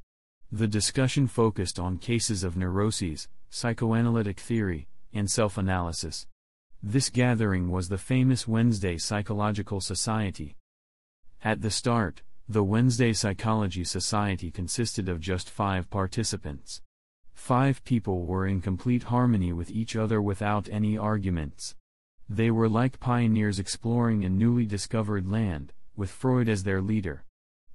The 0.51 0.67
discussion 0.67 1.27
focused 1.27 1.79
on 1.79 1.98
cases 1.98 2.43
of 2.43 2.55
neuroses, 2.55 3.27
psychoanalytic 3.50 4.39
theory, 4.39 4.88
and 5.13 5.29
self 5.29 5.57
analysis. 5.57 6.27
This 6.84 7.10
gathering 7.10 7.72
was 7.72 7.89
the 7.89 7.98
famous 7.98 8.48
Wednesday 8.48 8.98
Psychological 8.98 9.81
Society. 9.81 10.55
At 11.43 11.62
the 11.62 11.72
start, 11.72 12.22
the 12.48 12.63
Wednesday 12.63 13.12
Psychology 13.12 13.84
Society 13.84 14.51
consisted 14.51 15.10
of 15.10 15.19
just 15.19 15.50
five 15.50 15.89
participants. 15.89 16.81
Five 17.34 17.84
people 17.84 18.25
were 18.25 18.45
in 18.45 18.62
complete 18.62 19.03
harmony 19.03 19.51
with 19.51 19.72
each 19.72 19.95
other 19.95 20.22
without 20.22 20.69
any 20.69 20.98
arguments. 20.98 21.75
They 22.29 22.50
were 22.50 22.67
like 22.67 23.00
pioneers 23.00 23.60
exploring 23.60 24.25
a 24.25 24.29
newly 24.29 24.65
discovered 24.65 25.29
land, 25.29 25.74
with 25.96 26.10
Freud 26.10 26.50
as 26.50 26.63
their 26.63 26.82
leader. 26.82 27.24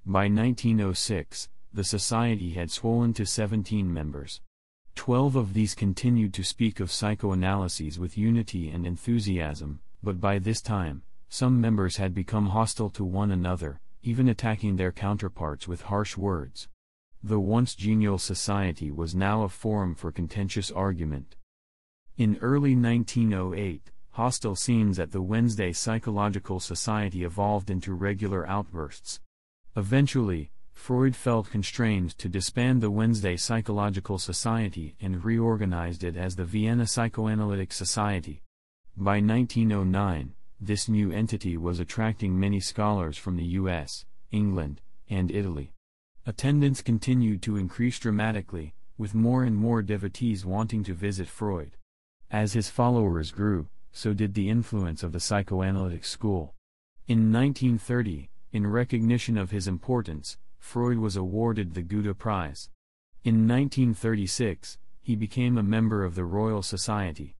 By 0.05 0.23
1906, 0.23 1.47
the 1.73 1.83
society 1.83 2.51
had 2.51 2.69
swollen 2.69 3.13
to 3.13 3.25
17 3.25 3.93
members. 3.93 4.41
Twelve 4.93 5.37
of 5.37 5.53
these 5.53 5.73
continued 5.73 6.33
to 6.33 6.43
speak 6.43 6.81
of 6.81 6.91
psychoanalyses 6.91 7.97
with 7.97 8.17
unity 8.17 8.69
and 8.69 8.85
enthusiasm, 8.85 9.79
but 10.03 10.19
by 10.19 10.37
this 10.37 10.61
time, 10.61 11.03
some 11.29 11.61
members 11.61 11.95
had 11.95 12.13
become 12.13 12.47
hostile 12.47 12.89
to 12.89 13.05
one 13.05 13.31
another, 13.31 13.79
even 14.03 14.27
attacking 14.27 14.75
their 14.75 14.91
counterparts 14.91 15.65
with 15.65 15.83
harsh 15.83 16.17
words. 16.17 16.67
The 17.23 17.39
once 17.39 17.73
genial 17.73 18.17
society 18.17 18.91
was 18.91 19.15
now 19.15 19.43
a 19.43 19.49
forum 19.49 19.95
for 19.95 20.11
contentious 20.11 20.71
argument. 20.71 21.37
In 22.17 22.37
early 22.41 22.75
1908, 22.75 23.91
hostile 24.11 24.55
scenes 24.55 24.99
at 24.99 25.11
the 25.11 25.21
Wednesday 25.21 25.71
Psychological 25.71 26.59
Society 26.59 27.23
evolved 27.23 27.69
into 27.69 27.93
regular 27.93 28.47
outbursts. 28.47 29.19
Eventually, 29.75 30.51
Freud 30.73 31.15
felt 31.15 31.49
constrained 31.49 32.17
to 32.17 32.27
disband 32.27 32.81
the 32.81 32.91
Wednesday 32.91 33.37
Psychological 33.37 34.17
Society 34.17 34.95
and 34.99 35.23
reorganized 35.23 36.03
it 36.03 36.17
as 36.17 36.35
the 36.35 36.43
Vienna 36.43 36.87
Psychoanalytic 36.87 37.71
Society. 37.71 38.41
By 38.97 39.21
1909, 39.21 40.33
this 40.59 40.89
new 40.89 41.11
entity 41.11 41.55
was 41.55 41.79
attracting 41.79 42.37
many 42.37 42.59
scholars 42.59 43.17
from 43.17 43.37
the 43.37 43.45
US, 43.61 44.05
England, 44.31 44.81
and 45.09 45.31
Italy. 45.31 45.71
Attendance 46.25 46.81
continued 46.81 47.41
to 47.43 47.57
increase 47.57 47.97
dramatically, 47.97 48.73
with 48.97 49.15
more 49.15 49.43
and 49.43 49.55
more 49.55 49.81
devotees 49.81 50.45
wanting 50.45 50.83
to 50.83 50.93
visit 50.93 51.27
Freud. 51.27 51.77
As 52.29 52.53
his 52.53 52.69
followers 52.69 53.31
grew, 53.31 53.67
so 53.91 54.13
did 54.13 54.33
the 54.33 54.49
influence 54.49 55.03
of 55.03 55.11
the 55.11 55.19
psychoanalytic 55.19 56.05
school. 56.05 56.55
In 57.07 57.31
1930, 57.31 58.29
In 58.53 58.67
recognition 58.67 59.37
of 59.37 59.51
his 59.51 59.67
importance, 59.67 60.37
Freud 60.59 60.97
was 60.97 61.15
awarded 61.15 61.73
the 61.73 61.81
Goethe 61.81 62.17
Prize. 62.17 62.69
In 63.23 63.47
1936, 63.47 64.77
he 65.01 65.15
became 65.15 65.57
a 65.57 65.63
member 65.63 66.03
of 66.03 66.15
the 66.15 66.25
Royal 66.25 66.61
Society. 66.61 67.35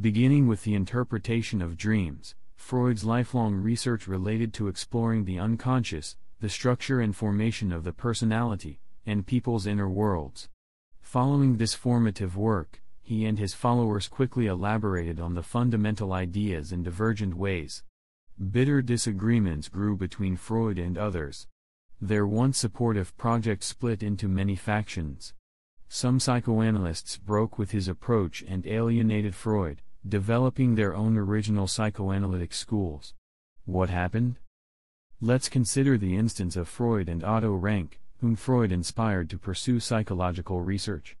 Beginning 0.00 0.46
with 0.48 0.64
the 0.64 0.74
interpretation 0.74 1.62
of 1.62 1.76
dreams, 1.76 2.34
Freud's 2.56 3.04
lifelong 3.04 3.54
research 3.54 4.08
related 4.08 4.52
to 4.54 4.68
exploring 4.68 5.24
the 5.24 5.38
unconscious, 5.38 6.16
the 6.40 6.48
structure 6.48 7.00
and 7.00 7.14
formation 7.14 7.72
of 7.72 7.84
the 7.84 7.92
personality, 7.92 8.80
and 9.06 9.26
people's 9.26 9.66
inner 9.66 9.88
worlds. 9.88 10.48
Following 11.00 11.56
this 11.56 11.74
formative 11.74 12.36
work, 12.36 12.82
he 13.04 13.26
and 13.26 13.38
his 13.38 13.52
followers 13.52 14.08
quickly 14.08 14.46
elaborated 14.46 15.20
on 15.20 15.34
the 15.34 15.42
fundamental 15.42 16.14
ideas 16.14 16.72
in 16.72 16.82
divergent 16.82 17.36
ways. 17.36 17.82
Bitter 18.50 18.80
disagreements 18.80 19.68
grew 19.68 19.94
between 19.94 20.36
Freud 20.36 20.78
and 20.78 20.96
others. 20.96 21.46
Their 22.00 22.26
once 22.26 22.58
supportive 22.58 23.14
project 23.18 23.62
split 23.62 24.02
into 24.02 24.26
many 24.26 24.56
factions. 24.56 25.34
Some 25.86 26.18
psychoanalysts 26.18 27.18
broke 27.18 27.58
with 27.58 27.72
his 27.72 27.88
approach 27.88 28.42
and 28.48 28.66
alienated 28.66 29.34
Freud, 29.34 29.82
developing 30.08 30.74
their 30.74 30.94
own 30.94 31.18
original 31.18 31.66
psychoanalytic 31.66 32.54
schools. 32.54 33.14
What 33.66 33.90
happened? 33.90 34.36
Let's 35.20 35.50
consider 35.50 35.98
the 35.98 36.16
instance 36.16 36.56
of 36.56 36.68
Freud 36.68 37.08
and 37.08 37.22
Otto 37.22 37.52
Rank, 37.52 38.00
whom 38.20 38.34
Freud 38.34 38.72
inspired 38.72 39.28
to 39.30 39.38
pursue 39.38 39.78
psychological 39.78 40.62
research. 40.62 41.16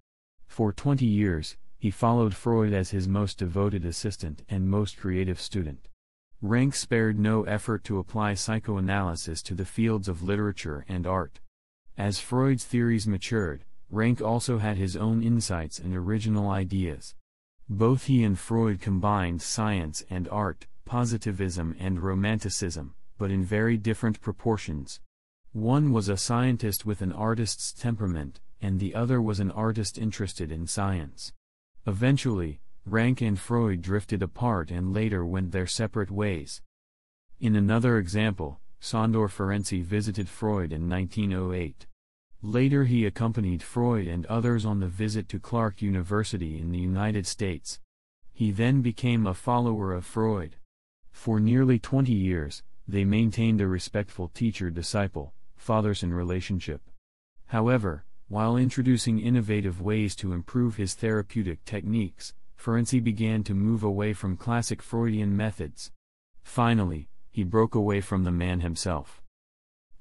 For 0.46 0.72
20 0.72 1.04
years, 1.04 1.56
he 1.84 1.90
followed 1.90 2.34
Freud 2.34 2.72
as 2.72 2.92
his 2.92 3.06
most 3.06 3.36
devoted 3.36 3.84
assistant 3.84 4.42
and 4.48 4.70
most 4.70 4.96
creative 4.96 5.38
student. 5.38 5.86
Rank 6.40 6.74
spared 6.74 7.18
no 7.18 7.42
effort 7.42 7.84
to 7.84 7.98
apply 7.98 8.32
psychoanalysis 8.32 9.42
to 9.42 9.54
the 9.54 9.66
fields 9.66 10.08
of 10.08 10.22
literature 10.22 10.86
and 10.88 11.06
art. 11.06 11.40
As 11.98 12.18
Freud's 12.18 12.64
theories 12.64 13.06
matured, 13.06 13.66
Rank 13.90 14.22
also 14.22 14.56
had 14.56 14.78
his 14.78 14.96
own 14.96 15.22
insights 15.22 15.78
and 15.78 15.94
original 15.94 16.48
ideas. 16.48 17.14
Both 17.68 18.04
he 18.04 18.24
and 18.24 18.38
Freud 18.38 18.80
combined 18.80 19.42
science 19.42 20.02
and 20.08 20.26
art, 20.30 20.66
positivism 20.86 21.76
and 21.78 22.00
romanticism, 22.00 22.94
but 23.18 23.30
in 23.30 23.44
very 23.44 23.76
different 23.76 24.22
proportions. 24.22 25.00
One 25.52 25.92
was 25.92 26.08
a 26.08 26.16
scientist 26.16 26.86
with 26.86 27.02
an 27.02 27.12
artist's 27.12 27.74
temperament, 27.74 28.40
and 28.58 28.80
the 28.80 28.94
other 28.94 29.20
was 29.20 29.38
an 29.38 29.50
artist 29.50 29.98
interested 29.98 30.50
in 30.50 30.66
science. 30.66 31.34
Eventually, 31.86 32.60
Rank 32.86 33.20
and 33.20 33.38
Freud 33.38 33.82
drifted 33.82 34.22
apart 34.22 34.70
and 34.70 34.94
later 34.94 35.24
went 35.24 35.52
their 35.52 35.66
separate 35.66 36.10
ways. 36.10 36.62
In 37.40 37.56
another 37.56 37.98
example, 37.98 38.60
Sandor 38.80 39.28
Ferenczi 39.28 39.82
visited 39.82 40.28
Freud 40.28 40.72
in 40.72 40.88
1908. 40.88 41.86
Later 42.42 42.84
he 42.84 43.06
accompanied 43.06 43.62
Freud 43.62 44.06
and 44.06 44.26
others 44.26 44.64
on 44.64 44.80
the 44.80 44.86
visit 44.86 45.28
to 45.30 45.40
Clark 45.40 45.80
University 45.80 46.58
in 46.58 46.70
the 46.70 46.78
United 46.78 47.26
States. 47.26 47.80
He 48.32 48.50
then 48.50 48.82
became 48.82 49.26
a 49.26 49.34
follower 49.34 49.92
of 49.92 50.04
Freud. 50.04 50.56
For 51.10 51.40
nearly 51.40 51.78
20 51.78 52.12
years, 52.12 52.62
they 52.86 53.04
maintained 53.04 53.60
a 53.60 53.66
respectful 53.66 54.28
teacher-disciple, 54.28 55.32
father-son 55.56 56.12
relationship. 56.12 56.82
However, 57.46 58.04
while 58.28 58.56
introducing 58.56 59.18
innovative 59.18 59.80
ways 59.80 60.16
to 60.16 60.32
improve 60.32 60.76
his 60.76 60.94
therapeutic 60.94 61.64
techniques, 61.64 62.34
Ferenczi 62.58 63.02
began 63.02 63.44
to 63.44 63.54
move 63.54 63.82
away 63.82 64.12
from 64.12 64.36
classic 64.36 64.80
Freudian 64.80 65.36
methods. 65.36 65.92
Finally, 66.42 67.08
he 67.30 67.44
broke 67.44 67.74
away 67.74 68.00
from 68.00 68.24
the 68.24 68.30
man 68.30 68.60
himself. 68.60 69.20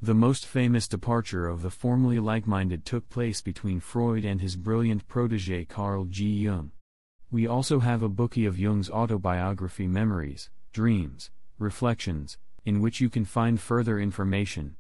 The 0.02 0.14
most 0.14 0.46
famous 0.46 0.88
departure 0.88 1.48
of 1.48 1.62
the 1.62 1.70
formerly 1.70 2.20
like-minded 2.20 2.86
took 2.86 3.10
place 3.10 3.42
between 3.42 3.80
Freud 3.80 4.26
and 4.26 4.42
his 4.42 4.56
brilliant 4.56 5.08
protege 5.08 5.66
Carl 5.66 6.06
G. 6.06 6.26
Jung. 6.28 6.72
We 7.32 7.48
also 7.48 7.80
have 7.80 8.04
a 8.04 8.10
Bookey 8.10 8.48
of 8.48 8.60
Jung's 8.60 8.90
autobiography 8.90 9.88
Memories, 9.88 10.50
Dreams, 10.72 11.32
Reflections, 11.58 12.38
in 12.66 12.82
which 12.82 13.02
you 13.02 13.10
can 13.10 13.26
find 13.26 13.60
further 13.60 14.00
information. 14.00 14.76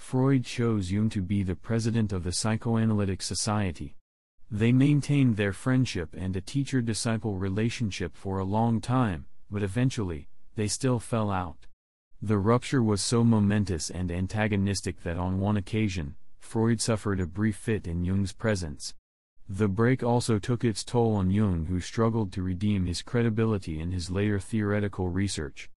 Freud 0.00 0.44
chose 0.44 0.90
Jung 0.90 1.08
to 1.10 1.22
be 1.22 1.44
the 1.44 1.54
president 1.54 2.12
of 2.12 2.24
the 2.24 2.32
Psychoanalytic 2.32 3.22
Society. 3.22 3.94
They 4.50 4.72
maintained 4.72 5.36
their 5.36 5.52
friendship 5.52 6.16
and 6.18 6.34
a 6.34 6.40
teacher-disciple 6.40 7.36
relationship 7.36 8.16
for 8.16 8.38
a 8.38 8.44
long 8.44 8.80
time, 8.80 9.26
but 9.48 9.62
eventually, 9.62 10.26
they 10.56 10.66
still 10.66 10.98
fell 10.98 11.30
out. 11.30 11.66
The 12.20 12.38
rupture 12.38 12.82
was 12.82 13.00
so 13.00 13.22
momentous 13.22 13.88
and 13.88 14.10
antagonistic 14.10 15.04
that 15.04 15.16
on 15.16 15.38
one 15.38 15.56
occasion, 15.56 16.16
Freud 16.40 16.80
suffered 16.80 17.20
a 17.20 17.26
brief 17.26 17.54
fit 17.54 17.86
in 17.86 18.04
Jung's 18.04 18.32
presence. 18.32 18.94
The 19.48 19.68
break 19.68 20.02
also 20.02 20.40
took 20.40 20.64
its 20.64 20.82
toll 20.82 21.14
on 21.14 21.30
Jung, 21.30 21.66
who 21.66 21.78
struggled 21.78 22.32
to 22.32 22.42
redeem 22.42 22.86
his 22.86 23.02
credibility 23.02 23.78
in 23.78 23.92
his 23.92 24.10
later 24.10 24.40
theoretical 24.40 25.08
research. 25.08 25.70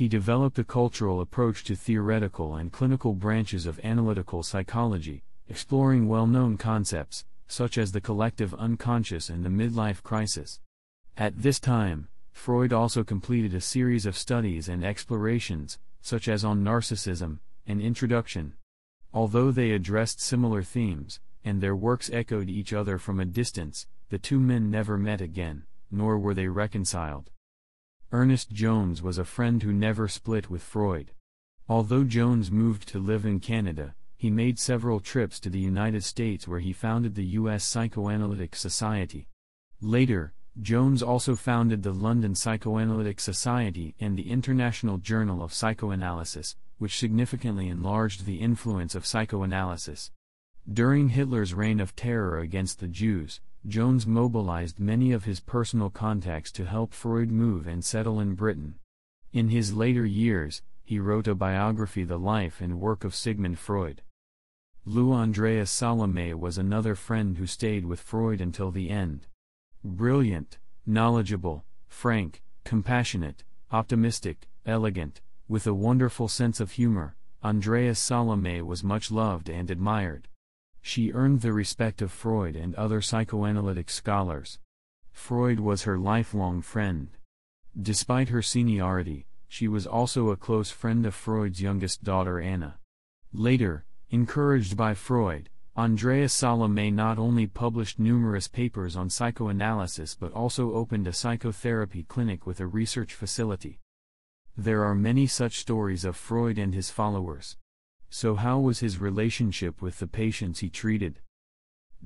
He 0.00 0.08
developed 0.08 0.58
a 0.58 0.64
cultural 0.64 1.20
approach 1.20 1.62
to 1.64 1.76
theoretical 1.76 2.54
and 2.54 2.72
clinical 2.72 3.12
branches 3.12 3.66
of 3.66 3.78
analytical 3.84 4.42
psychology, 4.42 5.24
exploring 5.46 6.08
well 6.08 6.26
known 6.26 6.56
concepts, 6.56 7.26
such 7.48 7.76
as 7.76 7.92
the 7.92 8.00
collective 8.00 8.54
unconscious 8.54 9.28
and 9.28 9.44
the 9.44 9.50
midlife 9.50 10.02
crisis. 10.02 10.58
At 11.18 11.42
this 11.42 11.60
time, 11.60 12.08
Freud 12.32 12.72
also 12.72 13.04
completed 13.04 13.52
a 13.52 13.60
series 13.60 14.06
of 14.06 14.16
studies 14.16 14.70
and 14.70 14.82
explorations, 14.82 15.78
such 16.00 16.28
as 16.28 16.46
on 16.46 16.64
narcissism, 16.64 17.40
and 17.66 17.82
introduction. 17.82 18.54
Although 19.12 19.50
they 19.50 19.72
addressed 19.72 20.18
similar 20.18 20.62
themes, 20.62 21.20
and 21.44 21.60
their 21.60 21.76
works 21.76 22.08
echoed 22.10 22.48
each 22.48 22.72
other 22.72 22.96
from 22.96 23.20
a 23.20 23.26
distance, 23.26 23.86
the 24.08 24.18
two 24.18 24.40
men 24.40 24.70
never 24.70 24.96
met 24.96 25.20
again, 25.20 25.64
nor 25.90 26.18
were 26.18 26.32
they 26.32 26.48
reconciled. 26.48 27.30
Ernest 28.12 28.50
Jones 28.50 29.02
was 29.02 29.18
a 29.18 29.24
friend 29.24 29.62
who 29.62 29.72
never 29.72 30.08
split 30.08 30.50
with 30.50 30.64
Freud. 30.64 31.12
Although 31.68 32.02
Jones 32.02 32.50
moved 32.50 32.88
to 32.88 32.98
live 32.98 33.24
in 33.24 33.38
Canada, 33.38 33.94
he 34.16 34.30
made 34.30 34.58
several 34.58 34.98
trips 34.98 35.38
to 35.38 35.48
the 35.48 35.60
United 35.60 36.02
States 36.02 36.48
where 36.48 36.58
he 36.58 36.72
founded 36.72 37.14
the 37.14 37.24
U.S. 37.38 37.62
Psychoanalytic 37.62 38.56
Society. 38.56 39.28
Later, 39.80 40.32
Jones 40.60 41.04
also 41.04 41.36
founded 41.36 41.84
the 41.84 41.92
London 41.92 42.34
Psychoanalytic 42.34 43.20
Society 43.20 43.94
and 44.00 44.16
the 44.16 44.28
International 44.28 44.98
Journal 44.98 45.40
of 45.40 45.54
Psychoanalysis, 45.54 46.56
which 46.78 46.98
significantly 46.98 47.68
enlarged 47.68 48.26
the 48.26 48.40
influence 48.40 48.96
of 48.96 49.06
psychoanalysis. 49.06 50.10
During 50.70 51.10
Hitler's 51.10 51.54
reign 51.54 51.78
of 51.78 51.94
terror 51.94 52.40
against 52.40 52.80
the 52.80 52.88
Jews, 52.88 53.40
Jones 53.66 54.06
mobilized 54.06 54.80
many 54.80 55.12
of 55.12 55.24
his 55.24 55.38
personal 55.38 55.90
contacts 55.90 56.50
to 56.52 56.64
help 56.64 56.94
Freud 56.94 57.30
move 57.30 57.66
and 57.66 57.84
settle 57.84 58.18
in 58.18 58.34
Britain. 58.34 58.76
In 59.32 59.50
his 59.50 59.74
later 59.74 60.06
years, 60.06 60.62
he 60.82 60.98
wrote 60.98 61.28
a 61.28 61.34
biography 61.34 62.02
The 62.02 62.18
Life 62.18 62.62
and 62.62 62.80
Work 62.80 63.04
of 63.04 63.14
Sigmund 63.14 63.58
Freud. 63.58 64.02
Lou 64.86 65.12
Andreas 65.12 65.70
Salome 65.70 66.32
was 66.32 66.56
another 66.56 66.94
friend 66.94 67.36
who 67.36 67.46
stayed 67.46 67.84
with 67.84 68.00
Freud 68.00 68.40
until 68.40 68.70
the 68.70 68.88
end. 68.88 69.26
Brilliant, 69.84 70.58
knowledgeable, 70.86 71.64
frank, 71.86 72.42
compassionate, 72.64 73.44
optimistic, 73.70 74.48
elegant, 74.64 75.20
with 75.48 75.66
a 75.66 75.74
wonderful 75.74 76.28
sense 76.28 76.60
of 76.60 76.72
humor, 76.72 77.14
Andreas 77.44 77.98
Salome 77.98 78.62
was 78.62 78.82
much 78.82 79.10
loved 79.10 79.50
and 79.50 79.70
admired. 79.70 80.28
She 80.82 81.12
earned 81.12 81.40
the 81.40 81.52
respect 81.52 82.02
of 82.02 82.10
Freud 82.10 82.56
and 82.56 82.74
other 82.74 83.00
psychoanalytic 83.00 83.90
scholars. 83.90 84.58
Freud 85.12 85.60
was 85.60 85.82
her 85.82 85.98
lifelong 85.98 86.62
friend. 86.62 87.10
Despite 87.80 88.30
her 88.30 88.42
seniority, 88.42 89.26
she 89.46 89.68
was 89.68 89.86
also 89.86 90.30
a 90.30 90.36
close 90.36 90.70
friend 90.70 91.04
of 91.06 91.14
Freud's 91.14 91.60
youngest 91.60 92.02
daughter 92.02 92.40
Anna. 92.40 92.78
Later, 93.32 93.84
encouraged 94.10 94.76
by 94.76 94.94
Freud, 94.94 95.50
Andreas 95.76 96.32
Salome 96.32 96.90
not 96.90 97.18
only 97.18 97.46
published 97.46 97.98
numerous 97.98 98.48
papers 98.48 98.96
on 98.96 99.08
psychoanalysis 99.08 100.14
but 100.14 100.32
also 100.32 100.74
opened 100.74 101.06
a 101.06 101.12
psychotherapy 101.12 102.02
clinic 102.02 102.46
with 102.46 102.60
a 102.60 102.66
research 102.66 103.14
facility. 103.14 103.78
There 104.56 104.84
are 104.84 104.94
many 104.94 105.26
such 105.26 105.58
stories 105.58 106.04
of 106.04 106.16
Freud 106.16 106.58
and 106.58 106.74
his 106.74 106.90
followers. 106.90 107.56
So, 108.10 108.34
how 108.34 108.58
was 108.58 108.80
his 108.80 109.00
relationship 109.00 109.80
with 109.80 110.00
the 110.00 110.08
patients 110.08 110.58
he 110.58 110.68
treated? 110.68 111.20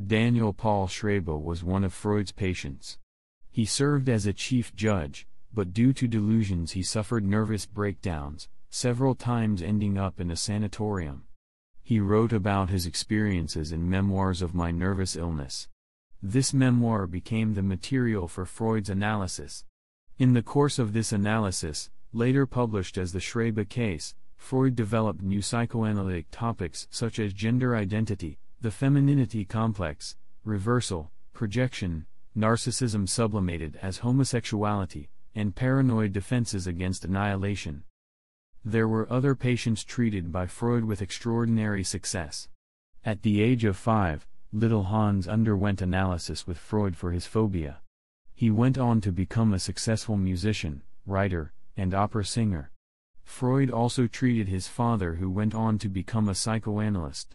Daniel 0.06 0.52
Paul 0.52 0.86
Schreber 0.86 1.42
was 1.42 1.64
one 1.64 1.82
of 1.82 1.94
Freud's 1.94 2.30
patients. 2.30 2.98
He 3.50 3.64
served 3.64 4.08
as 4.08 4.26
a 4.26 4.34
chief 4.34 4.74
judge, 4.76 5.26
but 5.52 5.72
due 5.72 5.92
to 5.94 6.06
delusions, 6.06 6.72
he 6.72 6.82
suffered 6.82 7.24
nervous 7.24 7.64
breakdowns, 7.64 8.48
several 8.68 9.14
times 9.14 9.62
ending 9.62 9.96
up 9.96 10.20
in 10.20 10.30
a 10.30 10.36
sanatorium. 10.36 11.24
He 11.82 12.00
wrote 12.00 12.32
about 12.32 12.70
his 12.70 12.86
experiences 12.86 13.72
in 13.72 13.88
Memoirs 13.88 14.42
of 14.42 14.54
My 14.54 14.70
Nervous 14.70 15.16
Illness. 15.16 15.68
This 16.22 16.52
memoir 16.52 17.06
became 17.06 17.54
the 17.54 17.62
material 17.62 18.28
for 18.28 18.44
Freud's 18.44 18.90
analysis. 18.90 19.64
In 20.18 20.32
the 20.32 20.42
course 20.42 20.78
of 20.78 20.92
this 20.92 21.12
analysis, 21.12 21.90
later 22.12 22.46
published 22.46 22.98
as 22.98 23.12
the 23.12 23.20
Schreber 23.20 23.64
case, 23.68 24.14
Freud 24.44 24.76
developed 24.76 25.22
new 25.22 25.40
psychoanalytic 25.40 26.26
topics 26.30 26.86
such 26.90 27.18
as 27.18 27.32
gender 27.32 27.74
identity, 27.74 28.38
the 28.60 28.70
femininity 28.70 29.46
complex, 29.46 30.16
reversal, 30.44 31.10
projection, 31.32 32.04
narcissism 32.36 33.08
sublimated 33.08 33.78
as 33.80 34.00
homosexuality, 34.00 35.08
and 35.34 35.56
paranoid 35.56 36.12
defenses 36.12 36.66
against 36.66 37.06
annihilation. 37.06 37.84
There 38.62 38.86
were 38.86 39.10
other 39.10 39.34
patients 39.34 39.82
treated 39.82 40.30
by 40.30 40.46
Freud 40.46 40.84
with 40.84 41.00
extraordinary 41.00 41.82
success. 41.82 42.48
At 43.02 43.22
the 43.22 43.40
age 43.40 43.64
of 43.64 43.78
five, 43.78 44.26
little 44.52 44.82
Hans 44.82 45.26
underwent 45.26 45.80
analysis 45.80 46.46
with 46.46 46.58
Freud 46.58 46.98
for 46.98 47.12
his 47.12 47.24
phobia. 47.24 47.80
He 48.34 48.50
went 48.50 48.76
on 48.76 49.00
to 49.00 49.10
become 49.10 49.54
a 49.54 49.58
successful 49.58 50.18
musician, 50.18 50.82
writer, 51.06 51.54
and 51.78 51.94
opera 51.94 52.26
singer. 52.26 52.70
Freud 53.24 53.70
also 53.70 54.06
treated 54.06 54.48
his 54.48 54.68
father, 54.68 55.14
who 55.14 55.28
went 55.30 55.54
on 55.54 55.78
to 55.78 55.88
become 55.88 56.28
a 56.28 56.34
psychoanalyst. 56.34 57.34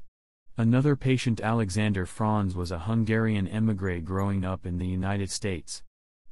Another 0.57 0.95
patient, 0.95 1.41
Alexander 1.41 2.05
Franz, 2.05 2.55
was 2.55 2.71
a 2.71 2.79
Hungarian 2.79 3.47
emigre 3.47 3.99
growing 3.99 4.45
up 4.45 4.65
in 4.65 4.77
the 4.77 4.87
United 4.87 5.29
States. 5.29 5.83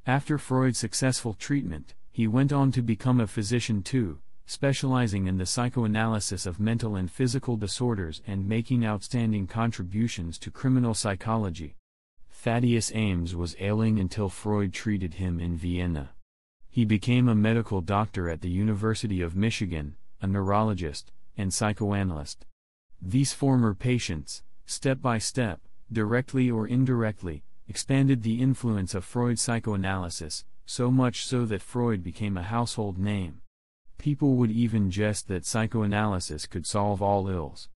After 0.06 0.38
Freud's 0.38 0.78
successful 0.78 1.34
treatment, 1.34 1.94
he 2.10 2.26
went 2.26 2.52
on 2.52 2.72
to 2.72 2.82
become 2.82 3.20
a 3.20 3.26
physician 3.26 3.82
too, 3.82 4.18
specializing 4.46 5.26
in 5.26 5.38
the 5.38 5.46
psychoanalysis 5.46 6.46
of 6.46 6.58
mental 6.58 6.96
and 6.96 7.10
physical 7.10 7.56
disorders 7.56 8.22
and 8.26 8.48
making 8.48 8.84
outstanding 8.84 9.46
contributions 9.46 10.38
to 10.38 10.50
criminal 10.50 10.94
psychology. 10.94 11.76
Thaddeus 12.30 12.90
Ames 12.94 13.34
was 13.34 13.56
ailing 13.60 13.98
until 13.98 14.28
Freud 14.28 14.72
treated 14.72 15.14
him 15.14 15.38
in 15.38 15.56
Vienna. 15.56 16.10
He 16.70 16.84
became 16.84 17.28
a 17.28 17.34
medical 17.34 17.80
doctor 17.80 18.28
at 18.28 18.40
the 18.40 18.50
University 18.50 19.20
of 19.20 19.34
Michigan, 19.36 19.96
a 20.20 20.26
neurologist, 20.26 21.10
and 21.36 21.52
psychoanalyst. 21.52 22.46
These 23.00 23.32
former 23.32 23.74
patients, 23.74 24.42
step 24.66 25.00
by 25.00 25.18
step, 25.18 25.60
directly 25.90 26.50
or 26.50 26.66
indirectly, 26.66 27.42
expanded 27.68 28.22
the 28.22 28.40
influence 28.40 28.94
of 28.94 29.04
Freud's 29.04 29.42
psychoanalysis, 29.42 30.44
so 30.66 30.90
much 30.90 31.24
so 31.26 31.46
that 31.46 31.62
Freud 31.62 32.02
became 32.02 32.36
a 32.36 32.42
household 32.42 32.98
name. 32.98 33.40
People 33.98 34.36
would 34.36 34.50
even 34.50 34.90
jest 34.90 35.28
that 35.28 35.46
psychoanalysis 35.46 36.46
could 36.46 36.66
solve 36.66 37.02
all 37.02 37.28
ills. 37.28 37.68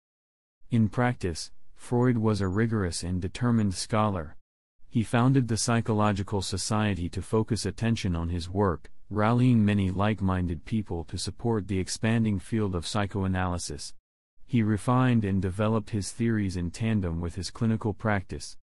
In 0.70 0.88
practice, 0.88 1.50
Freud 1.74 2.18
was 2.18 2.40
a 2.40 2.48
rigorous 2.48 3.02
and 3.02 3.20
determined 3.20 3.74
scholar. 3.74 4.36
He 4.92 5.04
founded 5.04 5.48
the 5.48 5.56
Psychological 5.56 6.42
Society 6.42 7.08
to 7.08 7.22
focus 7.22 7.64
attention 7.64 8.14
on 8.14 8.28
his 8.28 8.50
work, 8.50 8.90
rallying 9.08 9.64
many 9.64 9.90
like 9.90 10.20
minded 10.20 10.66
people 10.66 11.04
to 11.04 11.16
support 11.16 11.66
the 11.66 11.78
expanding 11.78 12.38
field 12.38 12.74
of 12.74 12.86
psychoanalysis. 12.86 13.94
He 14.44 14.62
refined 14.62 15.24
and 15.24 15.40
developed 15.40 15.88
his 15.88 16.12
theories 16.12 16.58
in 16.58 16.72
tandem 16.72 17.22
with 17.22 17.36
his 17.36 17.50
clinical 17.50 17.94
practice. 17.94 18.58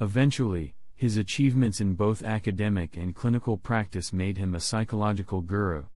Eventually, 0.00 0.76
his 0.94 1.16
achievements 1.16 1.80
in 1.80 1.94
both 1.94 2.22
academic 2.22 2.96
and 2.96 3.12
clinical 3.12 3.56
practice 3.56 4.12
made 4.12 4.38
him 4.38 4.54
a 4.54 4.60
psychological 4.60 5.40
guru. 5.40 5.86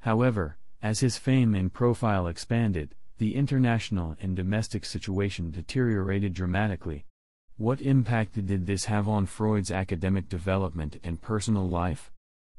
However, 0.00 0.58
as 0.82 0.98
his 0.98 1.16
fame 1.16 1.54
and 1.54 1.72
profile 1.72 2.26
expanded, 2.26 2.96
the 3.18 3.36
international 3.36 4.16
and 4.20 4.34
domestic 4.34 4.84
situation 4.84 5.52
deteriorated 5.52 6.34
dramatically. 6.34 7.04
What 7.58 7.80
impact 7.80 8.34
did 8.46 8.66
this 8.66 8.84
have 8.84 9.08
on 9.08 9.26
Freud's 9.26 9.72
academic 9.72 10.28
development 10.28 11.00
and 11.02 11.20
personal 11.20 11.68
life? 11.68 12.12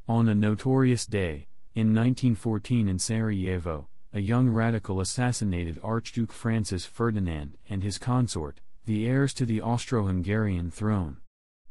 On 0.09 0.27
a 0.27 0.35
notorious 0.35 1.05
day, 1.05 1.47
in 1.73 1.95
1914 1.95 2.89
in 2.89 2.99
Sarajevo, 2.99 3.87
a 4.11 4.19
young 4.19 4.49
radical 4.49 4.99
assassinated 4.99 5.79
Archduke 5.81 6.33
Francis 6.33 6.85
Ferdinand 6.85 7.57
and 7.69 7.81
his 7.81 7.97
consort, 7.97 8.59
the 8.85 9.07
heirs 9.07 9.33
to 9.35 9.45
the 9.45 9.61
Austro-Hungarian 9.61 10.69
throne. 10.69 11.15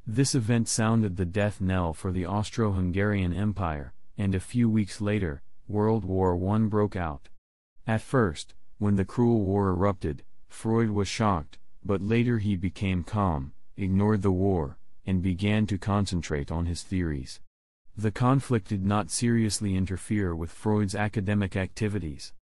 This 0.07 0.35
event 0.35 0.67
sounded 0.67 1.19
the 1.19 1.27
death 1.27 1.61
knell 1.61 1.93
for 1.93 2.13
the 2.13 2.25
Austro-Hungarian 2.25 3.35
Empire, 3.35 3.93
and 4.17 4.35
a 4.35 4.41
few 4.41 4.71
weeks 4.71 5.03
later, 5.03 5.43
World 5.69 6.03
War 6.03 6.35
I 6.55 6.59
broke 6.61 6.97
out. 6.97 7.29
At 7.87 8.01
first, 8.01 8.55
when 8.79 8.97
the 8.97 9.05
cruel 9.05 9.45
war 9.45 9.69
erupted, 9.69 10.23
Freud 10.49 10.89
was 10.89 11.09
shocked, 11.09 11.59
but 11.89 12.03
later 12.03 12.39
he 12.39 12.55
became 12.55 13.03
calm, 13.03 13.51
ignored 13.79 14.21
the 14.21 14.31
war, 14.31 14.77
and 15.07 15.23
began 15.23 15.67
to 15.67 15.79
concentrate 15.79 16.53
on 16.53 16.67
his 16.67 16.83
theories. 16.83 17.41
The 17.97 18.11
conflict 18.11 18.69
did 18.69 18.85
not 18.85 19.11
seriously 19.11 19.75
interfere 19.75 20.37
with 20.37 20.51
Freud's 20.51 20.95
academic 20.95 21.57
activities. 21.57 22.35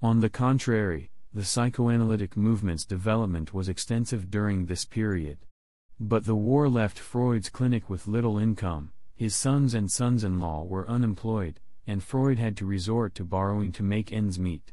On 0.00 0.20
the 0.20 0.30
contrary, 0.30 1.10
the 1.34 1.44
psychoanalytic 1.44 2.36
movement's 2.36 2.84
development 2.84 3.52
was 3.52 3.68
extensive 3.68 4.30
during 4.30 4.66
this 4.66 4.84
period. 4.84 5.38
But 5.98 6.24
the 6.24 6.36
war 6.36 6.68
left 6.68 6.96
Freud's 6.96 7.50
clinic 7.50 7.90
with 7.90 8.06
little 8.06 8.38
income, 8.38 8.92
his 9.16 9.34
sons 9.34 9.74
and 9.74 9.90
sons 9.90 10.22
in 10.22 10.38
law 10.38 10.62
were 10.62 10.88
unemployed, 10.88 11.58
and 11.88 12.04
Freud 12.04 12.38
had 12.38 12.56
to 12.58 12.66
resort 12.66 13.16
to 13.16 13.24
borrowing 13.24 13.72
to 13.72 13.82
make 13.82 14.12
ends 14.12 14.38
meet. 14.38 14.72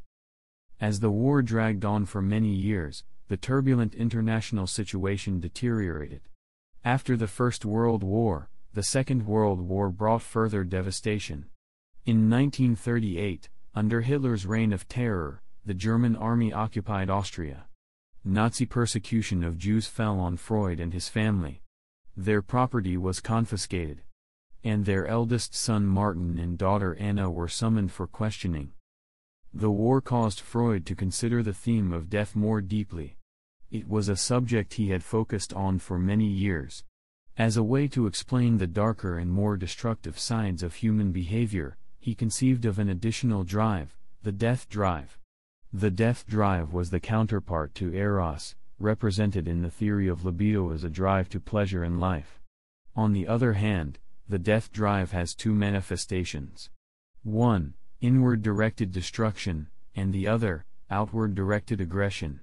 As 0.80 1.00
the 1.00 1.10
war 1.10 1.42
dragged 1.42 1.84
on 1.84 2.06
for 2.06 2.22
many 2.22 2.54
years, 2.54 3.04
the 3.30 3.38
turbulent 3.38 3.96
international 3.96 4.68
situation 4.68 5.40
deteriorated. 5.40 6.22
After 6.84 7.16
the 7.16 7.28
First 7.28 7.64
World 7.64 8.04
War, 8.04 8.50
the 8.74 8.84
Second 8.84 9.26
World 9.26 9.62
War 9.62 9.90
brought 9.90 10.22
further 10.22 10.64
devastation. 10.66 11.46
In 12.06 12.30
1938, 12.30 13.48
under 13.74 14.02
Hitler's 14.02 14.46
reign 14.46 14.74
of 14.74 14.88
terror, 14.90 15.42
the 15.66 15.74
German 15.74 16.18
army 16.18 16.52
occupied 16.52 17.10
Austria. 17.10 17.68
Nazi 18.26 18.66
persecution 18.66 19.44
of 19.46 19.58
Jews 19.58 19.88
fell 19.88 20.20
on 20.20 20.36
Freud 20.36 20.82
and 20.82 20.92
his 20.92 21.08
family. 21.08 21.62
Their 22.18 22.42
property 22.42 22.98
was 22.98 23.22
confiscated 23.22 24.02
and 24.64 24.86
their 24.86 25.08
eldest 25.08 25.56
son 25.56 25.86
Martin 25.86 26.38
and 26.38 26.58
daughter 26.58 26.96
Anna 26.96 27.30
were 27.32 27.48
summoned 27.48 27.92
for 27.92 28.08
questioning. 28.08 28.74
The 29.54 29.72
war 29.72 30.02
caused 30.02 30.42
Freud 30.42 30.86
to 30.88 30.96
consider 30.96 31.42
the 31.42 31.54
theme 31.54 31.94
of 31.94 32.10
death 32.10 32.36
more 32.36 32.62
deeply. 32.62 33.16
It 33.72 33.88
was 33.88 34.10
a 34.10 34.16
subject 34.16 34.74
he 34.74 34.90
had 34.90 35.04
focused 35.04 35.54
on 35.54 35.78
for 35.78 36.00
many 36.00 36.26
years. 36.26 36.84
As 37.38 37.56
a 37.56 37.64
way 37.64 37.88
to 37.90 38.08
explain 38.08 38.58
the 38.58 38.66
darker 38.66 39.20
and 39.20 39.32
more 39.32 39.58
destructive 39.58 40.18
sides 40.18 40.64
of 40.64 40.76
human 40.76 41.12
behavior, 41.12 41.78
he 42.00 42.16
conceived 42.16 42.66
of 42.66 42.80
an 42.80 42.90
additional 42.90 43.44
drive, 43.44 43.96
the 44.24 44.32
death 44.32 44.68
drive. 44.70 45.20
The 45.72 45.92
death 45.92 46.26
drive 46.26 46.74
was 46.74 46.90
the 46.90 47.00
counterpart 47.00 47.76
to 47.76 47.94
eros, 47.94 48.56
represented 48.80 49.48
in 49.48 49.62
the 49.62 49.70
theory 49.70 50.08
of 50.08 50.26
libido 50.26 50.72
as 50.72 50.84
a 50.84 50.90
drive 50.90 51.30
to 51.30 51.40
pleasure 51.40 51.84
in 51.84 52.00
life. 52.00 52.42
On 52.96 53.14
the 53.14 53.28
other 53.28 53.54
hand, 53.54 54.00
the 54.28 54.40
death 54.40 54.72
drive 54.72 55.12
has 55.12 55.36
two 55.36 55.54
manifestations. 55.54 56.72
One, 57.22 57.76
inward 58.02 58.42
directed 58.42 58.92
destruction, 58.92 59.68
and 59.96 60.12
the 60.12 60.28
other, 60.28 60.66
outward 60.90 61.36
directed 61.36 61.80
aggression. 61.80 62.40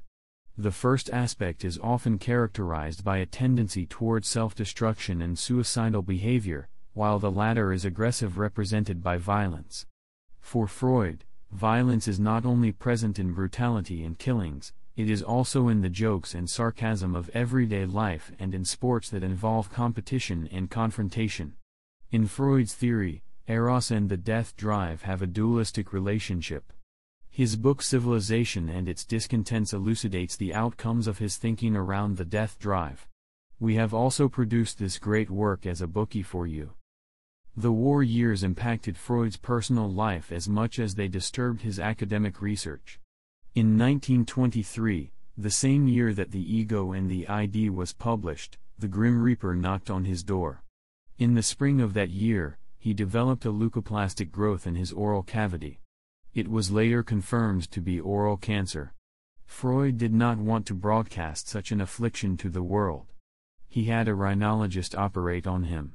The 0.58 0.72
first 0.72 1.10
aspect 1.10 1.66
is 1.66 1.78
often 1.82 2.18
characterized 2.18 3.04
by 3.04 3.18
a 3.18 3.26
tendency 3.26 3.84
toward 3.84 4.24
self 4.24 4.54
destruction 4.54 5.20
and 5.20 5.38
suicidal 5.38 6.00
behavior, 6.00 6.68
while 6.94 7.18
the 7.18 7.30
latter 7.30 7.74
is 7.74 7.84
aggressive, 7.84 8.38
represented 8.38 9.02
by 9.02 9.18
violence. 9.18 9.84
For 10.40 10.66
Freud, 10.66 11.24
violence 11.52 12.08
is 12.08 12.18
not 12.18 12.46
only 12.46 12.72
present 12.72 13.18
in 13.18 13.34
brutality 13.34 14.02
and 14.02 14.18
killings, 14.18 14.72
it 14.96 15.10
is 15.10 15.22
also 15.22 15.68
in 15.68 15.82
the 15.82 15.90
jokes 15.90 16.34
and 16.34 16.48
sarcasm 16.48 17.14
of 17.14 17.28
everyday 17.34 17.84
life 17.84 18.32
and 18.38 18.54
in 18.54 18.64
sports 18.64 19.10
that 19.10 19.22
involve 19.22 19.70
competition 19.70 20.48
and 20.50 20.70
confrontation. 20.70 21.56
In 22.10 22.26
Freud's 22.26 22.72
theory, 22.72 23.22
Eros 23.46 23.90
and 23.90 24.08
the 24.08 24.16
death 24.16 24.56
drive 24.56 25.02
have 25.02 25.20
a 25.20 25.26
dualistic 25.26 25.92
relationship. 25.92 26.72
His 27.36 27.54
book 27.54 27.82
Civilization 27.82 28.70
and 28.70 28.88
its 28.88 29.04
Discontents 29.04 29.74
elucidates 29.74 30.36
the 30.36 30.54
outcomes 30.54 31.06
of 31.06 31.18
his 31.18 31.36
thinking 31.36 31.76
around 31.76 32.16
the 32.16 32.24
death 32.24 32.58
drive. 32.58 33.06
We 33.60 33.74
have 33.74 33.92
also 33.92 34.26
produced 34.26 34.78
this 34.78 34.96
great 34.96 35.28
work 35.28 35.66
as 35.66 35.82
a 35.82 35.86
Bookey 35.86 36.24
for 36.24 36.46
you. 36.46 36.70
The 37.54 37.72
war 37.72 38.02
years 38.02 38.42
impacted 38.42 38.96
Freud's 38.96 39.36
personal 39.36 39.86
life 39.86 40.32
as 40.32 40.48
much 40.48 40.78
as 40.78 40.94
they 40.94 41.08
disturbed 41.08 41.60
his 41.60 41.78
academic 41.78 42.40
research. 42.40 43.00
In 43.54 43.76
1923, 43.76 45.12
the 45.36 45.50
same 45.50 45.86
year 45.86 46.14
that 46.14 46.30
The 46.30 46.56
Ego 46.56 46.92
and 46.92 47.10
the 47.10 47.28
ID 47.28 47.68
was 47.68 47.92
published, 47.92 48.56
the 48.78 48.88
Grim 48.88 49.20
Reaper 49.20 49.54
knocked 49.54 49.90
on 49.90 50.06
his 50.06 50.22
door. 50.22 50.62
In 51.18 51.34
the 51.34 51.42
spring 51.42 51.82
of 51.82 51.92
that 51.92 52.08
year, 52.08 52.56
he 52.78 52.94
developed 52.94 53.44
a 53.44 53.52
leukoplastic 53.52 54.30
growth 54.30 54.66
in 54.66 54.74
his 54.74 54.90
oral 54.90 55.22
cavity. 55.22 55.80
It 56.36 56.48
was 56.48 56.70
later 56.70 57.02
confirmed 57.02 57.70
to 57.70 57.80
be 57.80 57.98
oral 57.98 58.36
cancer. 58.36 58.92
Freud 59.46 59.96
did 59.96 60.12
not 60.12 60.36
want 60.36 60.66
to 60.66 60.74
broadcast 60.74 61.48
such 61.48 61.72
an 61.72 61.80
affliction 61.80 62.36
to 62.36 62.50
the 62.50 62.62
world. 62.62 63.06
He 63.68 63.84
had 63.84 64.06
a 64.06 64.12
rhinologist 64.12 64.94
operate 64.94 65.46
on 65.46 65.64
him. 65.64 65.94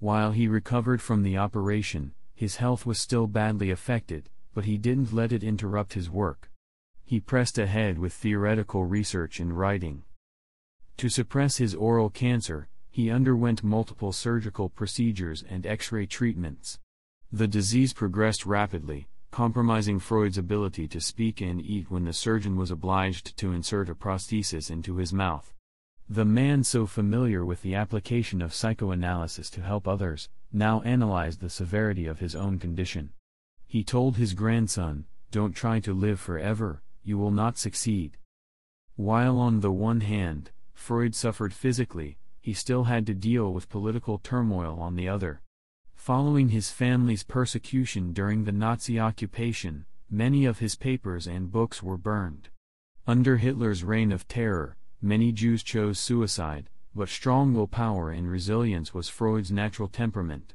While 0.00 0.32
he 0.32 0.48
recovered 0.48 1.00
from 1.00 1.22
the 1.22 1.38
operation, 1.38 2.14
his 2.34 2.56
health 2.56 2.84
was 2.84 2.98
still 2.98 3.28
badly 3.28 3.70
affected, 3.70 4.28
but 4.52 4.64
he 4.64 4.76
didn't 4.76 5.12
let 5.12 5.30
it 5.30 5.44
interrupt 5.44 5.92
his 5.92 6.10
work. 6.10 6.50
he 7.04 7.20
pressed 7.20 7.56
ahead 7.56 7.96
with 7.96 8.12
theoretical 8.12 8.84
research 8.84 9.38
and 9.38 9.56
writing. 9.56 10.02
To 10.96 11.08
suppress 11.08 11.58
his 11.58 11.76
oral 11.76 12.10
cancer, 12.10 12.66
he 12.90 13.08
underwent 13.08 13.62
multiple 13.62 14.12
surgical 14.12 14.68
procedures 14.68 15.44
and 15.48 15.64
X 15.64 15.92
ray 15.92 16.06
treatments. 16.06 16.80
The 17.30 17.46
disease 17.46 17.92
progressed 17.92 18.44
rapidly, 18.44 19.06
compromising 19.36 19.98
Freud's 19.98 20.38
ability 20.38 20.88
to 20.88 20.98
speak 20.98 21.42
and 21.42 21.60
eat 21.60 21.90
when 21.90 22.06
the 22.06 22.12
surgeon 22.14 22.56
was 22.56 22.70
obliged 22.70 23.36
to 23.36 23.52
insert 23.52 23.90
a 23.90 23.94
prosthesis 23.94 24.70
into 24.70 24.96
his 24.96 25.12
mouth. 25.12 25.52
The 26.08 26.24
man 26.24 26.64
so 26.64 26.86
familiar 26.86 27.44
with 27.44 27.60
the 27.60 27.74
application 27.74 28.40
of 28.40 28.54
psychoanalysis 28.54 29.50
to 29.50 29.60
help 29.60 29.86
others, 29.86 30.30
now 30.54 30.80
analyzed 30.80 31.42
the 31.42 31.50
severity 31.50 32.06
of 32.06 32.18
his 32.18 32.34
own 32.34 32.58
condition. 32.58 33.10
He 33.66 33.84
told 33.84 34.16
his 34.16 34.32
grandson, 34.32 35.04
Don't 35.30 35.52
try 35.52 35.80
to 35.80 35.92
live 35.92 36.18
forever, 36.18 36.80
you 37.04 37.18
will 37.18 37.30
not 37.30 37.58
succeed. 37.58 38.16
While 38.94 39.38
on 39.38 39.60
the 39.60 39.70
one 39.70 40.00
hand, 40.00 40.50
Freud 40.72 41.14
suffered 41.14 41.52
physically, 41.52 42.16
he 42.40 42.54
still 42.54 42.84
had 42.84 43.04
to 43.04 43.12
deal 43.12 43.52
with 43.52 43.68
political 43.68 44.16
turmoil 44.16 44.78
on 44.80 44.96
the 44.96 45.10
other. 45.10 45.42
Following 46.06 46.50
his 46.50 46.70
family's 46.70 47.24
persecution 47.24 48.12
during 48.12 48.44
the 48.44 48.52
Nazi 48.52 49.00
occupation, 49.00 49.86
many 50.08 50.44
of 50.44 50.60
his 50.60 50.76
papers 50.76 51.26
and 51.26 51.50
books 51.50 51.82
were 51.82 51.96
burned. 51.98 52.48
Under 53.08 53.38
Hitler's 53.38 53.82
reign 53.82 54.12
of 54.12 54.28
terror, 54.28 54.76
many 55.02 55.32
Jews 55.32 55.64
chose 55.64 55.98
suicide, 55.98 56.70
but 56.94 57.08
strong 57.08 57.54
willpower 57.54 58.12
and 58.12 58.30
resilience 58.30 58.94
was 58.94 59.08
Freud's 59.08 59.50
natural 59.50 59.88
temperament. 59.88 60.54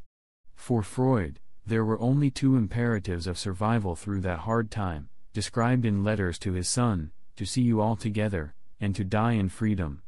For 0.55 0.83
Freud, 0.83 1.41
there 1.67 1.83
were 1.83 1.99
only 1.99 2.31
two 2.31 2.55
imperatives 2.55 3.27
of 3.27 3.37
survival 3.37 3.97
through 3.97 4.21
that 4.21 4.47
hard 4.47 4.71
time, 4.71 5.09
described 5.33 5.85
in 5.85 6.01
letters 6.01 6.39
to 6.39 6.53
his 6.53 6.69
son 6.69 7.11
to 7.35 7.45
see 7.45 7.61
you 7.61 7.81
all 7.81 7.97
together, 7.97 8.55
and 8.79 8.95
to 8.95 9.03
die 9.03 9.33
in 9.33 9.49
freedom. 9.49 10.01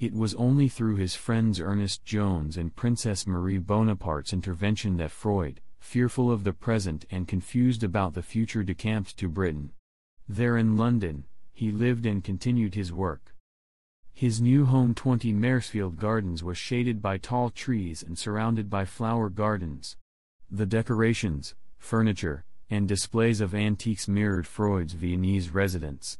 It 0.00 0.14
was 0.14 0.34
only 0.36 0.68
through 0.68 0.94
his 0.94 1.16
friends 1.16 1.58
Ernest 1.58 2.04
Jones 2.04 2.56
and 2.56 2.76
Princess 2.76 3.26
Marie 3.26 3.58
Bonaparte's 3.58 4.32
intervention 4.32 4.96
that 4.98 5.10
Freud, 5.10 5.60
fearful 5.80 6.30
of 6.30 6.44
the 6.44 6.52
present 6.52 7.04
and 7.10 7.26
confused 7.26 7.82
about 7.82 8.14
the 8.14 8.22
future, 8.22 8.62
decamped 8.62 9.16
to 9.16 9.28
Britain. 9.28 9.72
There 10.28 10.56
in 10.56 10.76
London, 10.76 11.24
he 11.52 11.72
lived 11.72 12.06
and 12.06 12.22
continued 12.22 12.76
his 12.76 12.92
work. 12.92 13.34
His 14.14 14.40
new 14.40 14.66
home 14.66 14.94
20 14.94 15.32
Maresfield 15.32 15.96
Gardens 15.96 16.44
was 16.44 16.58
shaded 16.58 17.02
by 17.02 17.18
tall 17.18 17.50
trees 17.50 18.00
and 18.00 18.16
surrounded 18.16 18.70
by 18.70 18.84
flower 18.84 19.28
gardens. 19.28 19.96
The 20.48 20.66
decorations, 20.66 21.56
furniture, 21.76 22.44
and 22.70 22.86
displays 22.86 23.40
of 23.40 23.52
antiques 23.52 24.06
mirrored 24.06 24.46
Freud's 24.46 24.92
Viennese 24.92 25.50
residence. 25.50 26.18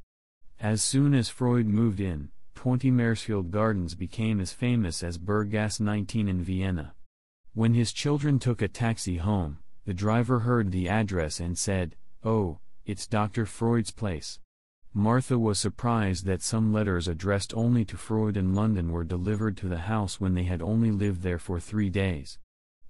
As 0.59 0.83
soon 0.83 1.15
as 1.15 1.29
Freud 1.29 1.67
moved 1.67 2.01
in, 2.01 2.31
20 2.59 2.91
Maresfield 2.91 3.53
Gardens 3.53 3.95
became 3.95 4.41
as 4.41 4.53
famous 4.53 5.05
as 5.05 5.17
Berggasse 5.17 5.79
19 5.79 6.27
in 6.27 6.43
Vienna. 6.43 6.93
When 7.55 7.75
his 7.75 7.93
children 7.93 8.41
took 8.41 8.61
a 8.61 8.67
taxi 8.67 9.19
home, 9.19 9.59
the 9.85 9.95
driver 9.95 10.41
heard 10.41 10.73
the 10.73 10.89
address 10.89 11.39
and 11.39 11.57
said, 11.57 11.95
Oh, 12.25 12.59
it's 12.85 13.07
Dr. 13.07 13.47
Freud's 13.47 13.93
place. 13.93 14.41
Martha 14.93 15.39
was 15.39 15.61
surprised 15.61 16.25
that 16.25 16.43
some 16.43 16.73
letters 16.73 17.07
addressed 17.07 17.55
only 17.55 17.85
to 17.85 17.97
Freud 17.97 18.37
in 18.37 18.57
London 18.57 18.91
were 18.91 19.05
delivered 19.05 19.57
to 19.59 19.69
the 19.69 19.87
house 19.87 20.21
when 20.21 20.35
they 20.35 20.43
had 20.43 20.61
only 20.61 20.91
lived 20.91 21.23
there 21.23 21.39
for 21.39 21.61
three 21.61 21.91
days. 21.91 22.41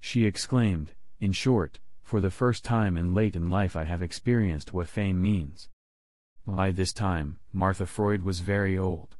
She 0.00 0.24
exclaimed, 0.24 0.94
In 1.20 1.32
short, 1.32 1.78
for 2.02 2.22
the 2.22 2.30
first 2.30 2.64
time 2.64 2.96
in 2.96 3.12
late 3.12 3.36
in 3.36 3.50
life 3.50 3.76
I 3.76 3.84
have 3.84 4.00
experienced 4.00 4.72
what 4.72 4.88
fame 4.88 5.20
means. 5.20 5.68
By 6.46 6.70
this 6.70 6.94
time, 6.94 7.38
Martha 7.52 7.84
Freud 7.84 8.22
was 8.22 8.40
very 8.40 8.78
old. 8.78 9.17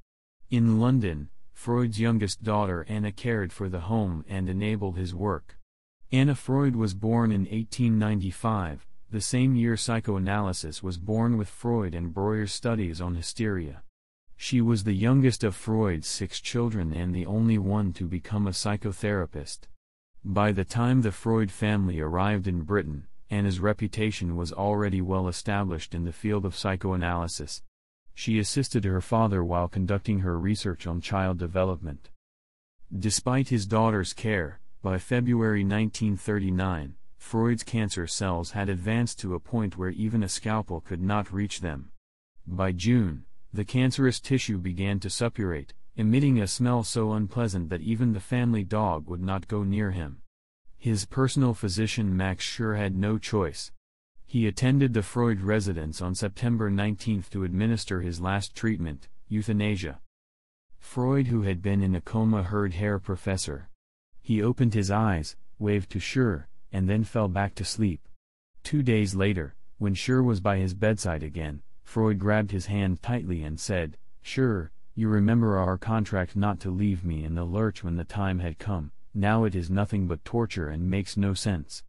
In 0.50 0.80
London, 0.80 1.28
Freud's 1.52 2.00
youngest 2.00 2.42
daughter 2.42 2.86
Anna 2.88 3.12
cared 3.12 3.52
for 3.52 3.68
the 3.68 3.80
home 3.80 4.24
and 4.26 4.48
enabled 4.48 4.96
his 4.96 5.14
work. 5.14 5.58
Anna 6.10 6.34
Freud 6.34 6.74
was 6.74 6.94
born 6.94 7.30
in 7.30 7.42
1895, 7.42 8.86
the 9.10 9.20
same 9.20 9.54
year 9.54 9.76
psychoanalysis 9.76 10.82
was 10.82 10.96
born 10.96 11.36
with 11.36 11.50
Freud 11.50 11.94
and 11.94 12.14
Breuer's 12.14 12.50
studies 12.50 12.98
on 12.98 13.14
hysteria. 13.14 13.82
She 14.38 14.62
was 14.62 14.84
the 14.84 14.94
youngest 14.94 15.44
of 15.44 15.54
Freud's 15.54 16.08
six 16.08 16.40
children 16.40 16.94
and 16.94 17.14
the 17.14 17.26
only 17.26 17.58
one 17.58 17.92
to 17.92 18.06
become 18.06 18.46
a 18.46 18.52
psychotherapist. 18.52 19.68
By 20.24 20.52
the 20.52 20.64
time 20.64 21.02
the 21.02 21.12
Freud 21.12 21.50
family 21.50 22.00
arrived 22.00 22.48
in 22.48 22.62
Britain, 22.62 23.06
Anna's 23.28 23.60
reputation 23.60 24.34
was 24.34 24.54
already 24.54 25.02
well 25.02 25.28
established 25.28 25.94
in 25.94 26.04
the 26.04 26.12
field 26.12 26.46
of 26.46 26.56
psychoanalysis 26.56 27.60
she 28.18 28.40
assisted 28.40 28.82
her 28.82 29.00
father 29.00 29.44
while 29.44 29.68
conducting 29.68 30.18
her 30.18 30.36
research 30.36 30.88
on 30.88 31.00
child 31.00 31.38
development. 31.38 32.10
Despite 32.92 33.50
his 33.50 33.64
daughter's 33.64 34.12
care, 34.12 34.58
by 34.82 34.98
February 34.98 35.62
1939, 35.62 36.96
Freud's 37.16 37.62
cancer 37.62 38.08
cells 38.08 38.50
had 38.50 38.68
advanced 38.68 39.20
to 39.20 39.36
a 39.36 39.38
point 39.38 39.78
where 39.78 39.90
even 39.90 40.24
a 40.24 40.28
scalpel 40.28 40.80
could 40.80 41.00
not 41.00 41.32
reach 41.32 41.60
them. 41.60 41.92
By 42.44 42.72
June, 42.72 43.24
the 43.52 43.64
cancerous 43.64 44.18
tissue 44.18 44.58
began 44.58 44.98
to 44.98 45.10
suppurate, 45.10 45.72
emitting 45.94 46.40
a 46.40 46.48
smell 46.48 46.82
so 46.82 47.12
unpleasant 47.12 47.68
that 47.68 47.82
even 47.82 48.14
the 48.14 48.20
family 48.34 48.64
dog 48.64 49.08
would 49.08 49.22
not 49.22 49.46
go 49.46 49.62
near 49.62 49.92
him. 49.92 50.22
His 50.76 51.06
personal 51.06 51.54
physician 51.54 52.16
Max 52.16 52.44
Schur 52.44 52.76
had 52.76 52.96
no 52.96 53.16
choice, 53.16 53.70
he 54.30 54.46
attended 54.46 54.92
the 54.92 55.02
Freud 55.02 55.40
residence 55.40 56.02
on 56.02 56.14
September 56.14 56.68
19 56.68 57.24
to 57.30 57.44
administer 57.44 58.02
his 58.02 58.20
last 58.20 58.54
treatment, 58.54 59.08
euthanasia. 59.26 60.00
Freud, 60.78 61.28
who 61.28 61.42
had 61.42 61.62
been 61.62 61.82
in 61.82 61.94
a 61.94 62.00
coma, 62.02 62.42
heard 62.42 62.74
Herr 62.74 62.98
Professor. 62.98 63.70
He 64.20 64.42
opened 64.42 64.74
his 64.74 64.90
eyes, 64.90 65.34
waved 65.58 65.88
to 65.92 65.98
Schur, 65.98 66.44
and 66.70 66.86
then 66.86 67.04
fell 67.04 67.28
back 67.28 67.54
to 67.54 67.64
sleep. 67.64 68.06
Two 68.62 68.82
days 68.82 69.14
later, 69.14 69.54
when 69.78 69.94
Schur 69.94 70.22
was 70.22 70.40
by 70.40 70.58
his 70.58 70.74
bedside 70.74 71.22
again, 71.22 71.62
Freud 71.82 72.18
grabbed 72.18 72.50
his 72.50 72.66
hand 72.66 73.00
tightly 73.00 73.42
and 73.42 73.58
said, 73.58 73.96
Schur, 74.22 74.68
you 74.94 75.08
remember 75.08 75.56
our 75.56 75.78
contract 75.78 76.36
not 76.36 76.60
to 76.60 76.70
leave 76.70 77.02
me 77.02 77.24
in 77.24 77.34
the 77.34 77.44
lurch 77.44 77.82
when 77.82 77.96
the 77.96 78.04
time 78.04 78.40
had 78.40 78.58
come, 78.58 78.92
now 79.14 79.44
it 79.44 79.54
is 79.54 79.70
nothing 79.70 80.06
but 80.06 80.22
torture 80.22 80.68
and 80.68 80.90
makes 80.90 81.16
no 81.16 81.32
sense. 81.32 81.82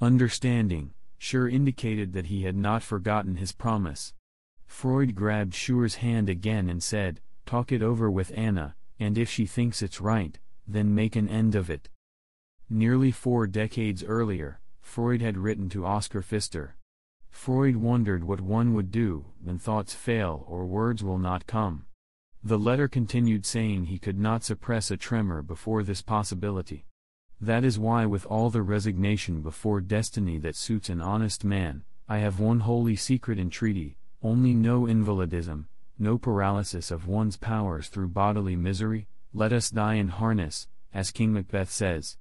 Understanding, 0.00 0.94
Schur 1.22 1.48
indicated 1.48 2.14
that 2.14 2.26
he 2.26 2.42
had 2.42 2.56
not 2.56 2.82
forgotten 2.82 3.36
his 3.36 3.52
promise. 3.52 4.12
Freud 4.66 5.14
grabbed 5.14 5.52
Schur's 5.52 5.94
hand 5.96 6.28
again 6.28 6.68
and 6.68 6.82
said, 6.82 7.20
Talk 7.46 7.70
it 7.70 7.80
over 7.80 8.10
with 8.10 8.36
Anna, 8.36 8.74
and 8.98 9.16
if 9.16 9.30
she 9.30 9.46
thinks 9.46 9.82
it's 9.82 10.00
right, 10.00 10.36
then 10.66 10.96
make 10.96 11.14
an 11.14 11.28
end 11.28 11.54
of 11.54 11.70
it. 11.70 11.88
Nearly 12.68 13.12
four 13.12 13.46
decades 13.46 14.02
earlier, 14.02 14.58
Freud 14.80 15.20
had 15.20 15.38
written 15.38 15.68
to 15.68 15.86
Oskar 15.86 16.22
Pfister. 16.22 16.74
Freud 17.30 17.76
wondered 17.76 18.24
what 18.24 18.40
one 18.40 18.74
would 18.74 18.90
do 18.90 19.26
when 19.40 19.58
thoughts 19.58 19.94
fail 19.94 20.44
or 20.48 20.66
words 20.66 21.04
will 21.04 21.18
not 21.18 21.46
come. 21.46 21.86
The 22.42 22.58
letter 22.58 22.88
continued 22.88 23.46
saying 23.46 23.84
he 23.84 24.00
could 24.00 24.18
not 24.18 24.42
suppress 24.42 24.90
a 24.90 24.96
tremor 24.96 25.40
before 25.40 25.84
this 25.84 26.02
possibility. 26.02 26.84
That 27.42 27.64
is 27.64 27.78
why, 27.78 28.06
with 28.06 28.24
all 28.26 28.50
the 28.50 28.62
resignation 28.62 29.42
before 29.42 29.80
destiny 29.80 30.38
that 30.38 30.56
suits 30.56 30.88
an 30.88 31.02
honest 31.02 31.44
man, 31.44 31.82
I 32.08 32.18
have 32.18 32.38
one 32.38 32.60
holy 32.60 32.96
secret 32.96 33.38
entreaty 33.38 33.96
only 34.22 34.54
no 34.54 34.86
invalidism, 34.86 35.66
no 35.98 36.16
paralysis 36.16 36.92
of 36.92 37.08
one's 37.08 37.36
powers 37.36 37.88
through 37.88 38.08
bodily 38.08 38.54
misery, 38.54 39.08
let 39.34 39.52
us 39.52 39.70
die 39.70 39.94
in 39.94 40.08
harness, 40.08 40.68
as 40.94 41.10
King 41.10 41.32
Macbeth 41.32 41.70
says. 41.70 42.16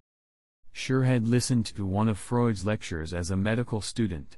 Schur 0.74 1.06
had 1.06 1.28
listened 1.28 1.68
to 1.68 1.86
one 1.86 2.10
of 2.10 2.18
Freud's 2.18 2.66
lectures 2.66 3.14
as 3.14 3.30
a 3.30 3.38
medical 3.38 3.82
student. 3.82 4.38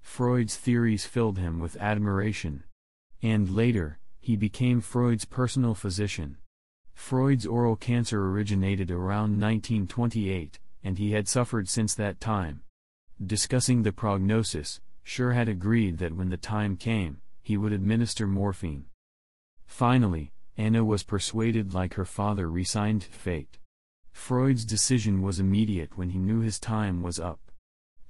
Freud's 0.00 0.56
theories 0.56 1.04
filled 1.04 1.38
him 1.38 1.60
with 1.60 1.76
admiration. 1.76 2.64
And 3.22 3.50
later, 3.50 3.98
he 4.18 4.36
became 4.36 4.80
Freud's 4.80 5.26
personal 5.26 5.74
physician. 5.74 6.38
Freud's 6.94 7.46
oral 7.46 7.76
cancer 7.76 8.30
originated 8.30 8.90
around 8.90 9.40
1928, 9.40 10.58
and 10.84 10.98
he 10.98 11.12
had 11.12 11.28
suffered 11.28 11.68
since 11.68 11.94
that 11.94 12.20
time. 12.20 12.62
Discussing 13.24 13.82
the 13.82 13.92
prognosis, 13.92 14.80
Schur 15.04 15.34
had 15.34 15.48
agreed 15.48 15.98
that 15.98 16.14
when 16.16 16.30
the 16.30 16.36
time 16.36 16.76
came, 16.76 17.20
he 17.42 17.56
would 17.56 17.72
administer 17.72 18.26
morphine. 18.26 18.86
Finally, 19.66 20.32
Anna 20.56 20.84
was 20.84 21.02
persuaded 21.02 21.74
like 21.74 21.94
her 21.94 22.04
father 22.04 22.50
resigned 22.50 23.04
fate. 23.04 23.58
Freud's 24.12 24.64
decision 24.64 25.22
was 25.22 25.40
immediate 25.40 25.96
when 25.96 26.10
he 26.10 26.18
knew 26.18 26.40
his 26.40 26.60
time 26.60 27.02
was 27.02 27.18
up. 27.18 27.40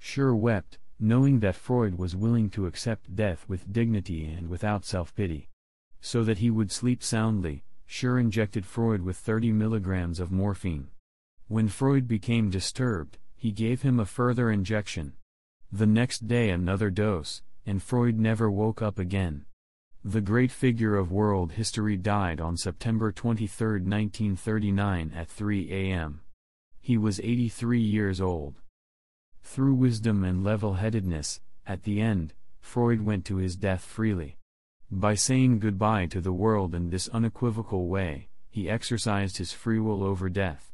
Schur 0.01 0.37
wept, 0.37 0.79
knowing 0.99 1.41
that 1.41 1.55
Freud 1.55 1.99
was 1.99 2.17
willing 2.17 2.51
to 2.51 2.67
accept 2.67 3.15
death 3.15 3.45
with 3.49 3.73
dignity 3.73 4.27
and 4.27 4.49
without 4.49 4.85
self-pity. 4.85 5.49
So 6.01 6.25
that 6.25 6.39
he 6.39 6.51
would 6.51 6.73
sleep 6.73 7.03
soundly, 7.03 7.65
Schur 7.93 8.19
injected 8.19 8.65
Freud 8.65 9.03
with 9.03 9.19
30 9.19 9.53
milligrams 9.53 10.19
of 10.19 10.33
morphine. 10.33 10.89
When 11.49 11.69
Freud 11.69 12.09
became 12.09 12.49
disturbed, 12.49 13.19
he 13.37 13.53
gave 13.53 13.83
him 13.83 14.01
a 14.01 14.07
further 14.07 14.51
injection. 14.51 15.13
The 15.71 15.87
next 15.87 16.27
day 16.27 16.49
another 16.49 16.89
dose, 16.89 17.43
and 17.67 17.83
Freud 17.83 18.19
never 18.19 18.51
woke 18.51 18.81
up 18.81 18.99
again. 18.99 19.45
The 20.03 20.23
great 20.23 20.51
figure 20.51 20.97
of 20.97 21.13
world 21.13 21.53
history 21.53 21.99
died 21.99 22.41
on 22.41 22.57
September 22.57 23.13
23, 23.13 23.83
1939 23.83 25.13
at 25.15 25.29
3 25.29 25.71
a.m. 25.71 26.23
He 26.81 26.97
was 26.97 27.21
83 27.21 27.79
years 27.79 28.23
old. 28.23 28.55
Through 29.43 29.75
wisdom 29.75 30.25
and 30.25 30.43
level-headedness, 30.43 31.43
at 31.67 31.83
the 31.83 32.01
end, 32.01 32.33
Freud 32.63 33.05
went 33.05 33.27
to 33.27 33.37
his 33.37 33.55
death 33.55 33.85
freely. 33.85 34.39
By 34.95 35.15
saying 35.15 35.61
goodbye 35.61 36.05
to 36.09 36.21
the 36.21 36.35
world 36.35 36.75
in 36.75 36.91
this 36.91 37.09
unequivocal 37.09 37.87
way, 37.87 38.29
he 38.51 38.69
exercised 38.69 39.39
his 39.39 39.51
free 39.51 39.81
will 39.81 40.05
over 40.05 40.29
death. 40.29 40.71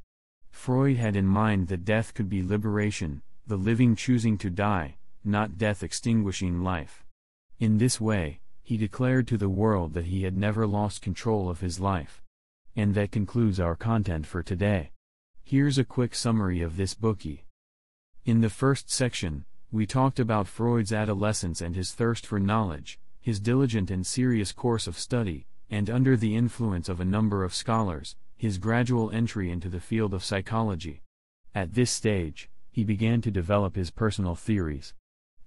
Freud 0.50 0.96
had 0.96 1.14
in 1.14 1.24
mind 1.24 1.68
that 1.68 1.84
death 1.84 2.14
could 2.14 2.28
be 2.28 2.42
liberation, 2.42 3.22
the 3.46 3.56
living 3.56 3.94
choosing 3.94 4.36
to 4.38 4.50
die, 4.50 4.96
not 5.22 5.56
death 5.56 5.84
extinguishing 5.84 6.64
life. 6.64 7.04
In 7.60 7.78
this 7.78 8.00
way, 8.00 8.40
he 8.60 8.76
declared 8.76 9.28
to 9.28 9.36
the 9.36 9.48
world 9.48 9.94
that 9.94 10.06
he 10.06 10.24
had 10.24 10.36
never 10.36 10.66
lost 10.66 11.00
control 11.00 11.48
of 11.48 11.60
his 11.60 11.78
life. 11.78 12.20
And 12.74 12.96
that 12.96 13.12
concludes 13.12 13.60
our 13.60 13.76
content 13.76 14.26
for 14.26 14.42
today. 14.42 14.90
Here's 15.44 15.78
a 15.78 15.84
quick 15.84 16.16
summary 16.16 16.60
of 16.60 16.76
this 16.76 16.92
Bookey. 16.92 17.42
In 18.24 18.40
the 18.40 18.50
first 18.50 18.90
section, 18.90 19.44
we 19.70 19.86
talked 19.86 20.18
about 20.18 20.48
Freud's 20.48 20.92
adolescence 20.92 21.60
and 21.60 21.76
his 21.76 21.92
thirst 21.92 22.26
for 22.26 22.40
knowledge, 22.40 22.98
his 23.28 23.40
diligent 23.40 23.90
and 23.90 24.06
serious 24.06 24.52
course 24.52 24.86
of 24.86 24.98
study, 24.98 25.46
and 25.68 25.90
under 25.90 26.16
the 26.16 26.34
influence 26.34 26.88
of 26.88 26.98
a 26.98 27.04
number 27.04 27.44
of 27.44 27.54
scholars, 27.54 28.16
his 28.38 28.56
gradual 28.56 29.10
entry 29.10 29.50
into 29.50 29.68
the 29.68 29.80
field 29.80 30.14
of 30.14 30.24
psychology. 30.24 31.02
At 31.54 31.74
this 31.74 31.90
stage, 31.90 32.48
he 32.70 32.84
began 32.84 33.20
to 33.20 33.30
develop 33.30 33.76
his 33.76 33.90
personal 33.90 34.34
theories. 34.34 34.94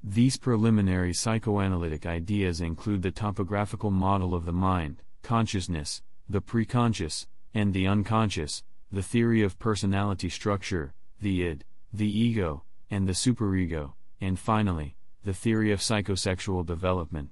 These 0.03 0.37
preliminary 0.37 1.11
psychoanalytic 1.11 2.05
ideas 2.05 2.61
include 2.61 3.01
the 3.01 3.09
topographical 3.09 3.89
model 3.89 4.35
of 4.35 4.45
the 4.45 4.53
mind, 4.53 5.01
consciousness, 5.23 6.03
the 6.29 6.39
preconscious, 6.39 7.25
and 7.51 7.73
the 7.73 7.87
unconscious, 7.87 8.61
the 8.91 9.01
theory 9.01 9.41
of 9.41 9.57
personality 9.57 10.29
structure, 10.29 10.93
the 11.19 11.41
id, 11.41 11.65
the 11.91 12.19
ego, 12.19 12.61
and 12.91 13.07
the 13.07 13.13
superego, 13.13 13.93
and 14.21 14.37
finally, 14.37 14.97
the 15.23 15.33
theory 15.33 15.71
of 15.71 15.79
psychosexual 15.79 16.63
development. 16.63 17.31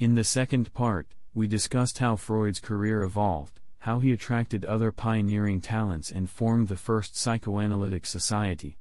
In 0.00 0.14
the 0.14 0.24
second 0.24 0.72
part, 0.72 1.08
we 1.34 1.46
discussed 1.46 1.98
how 1.98 2.16
Freud's 2.16 2.58
career 2.58 3.02
evolved, 3.02 3.60
how 3.80 3.98
he 3.98 4.12
attracted 4.12 4.64
other 4.64 4.90
pioneering 4.90 5.60
talents 5.60 6.10
and 6.10 6.30
formed 6.30 6.68
the 6.68 6.76
first 6.76 7.18
psychoanalytic 7.18 8.06
society. 8.06 8.78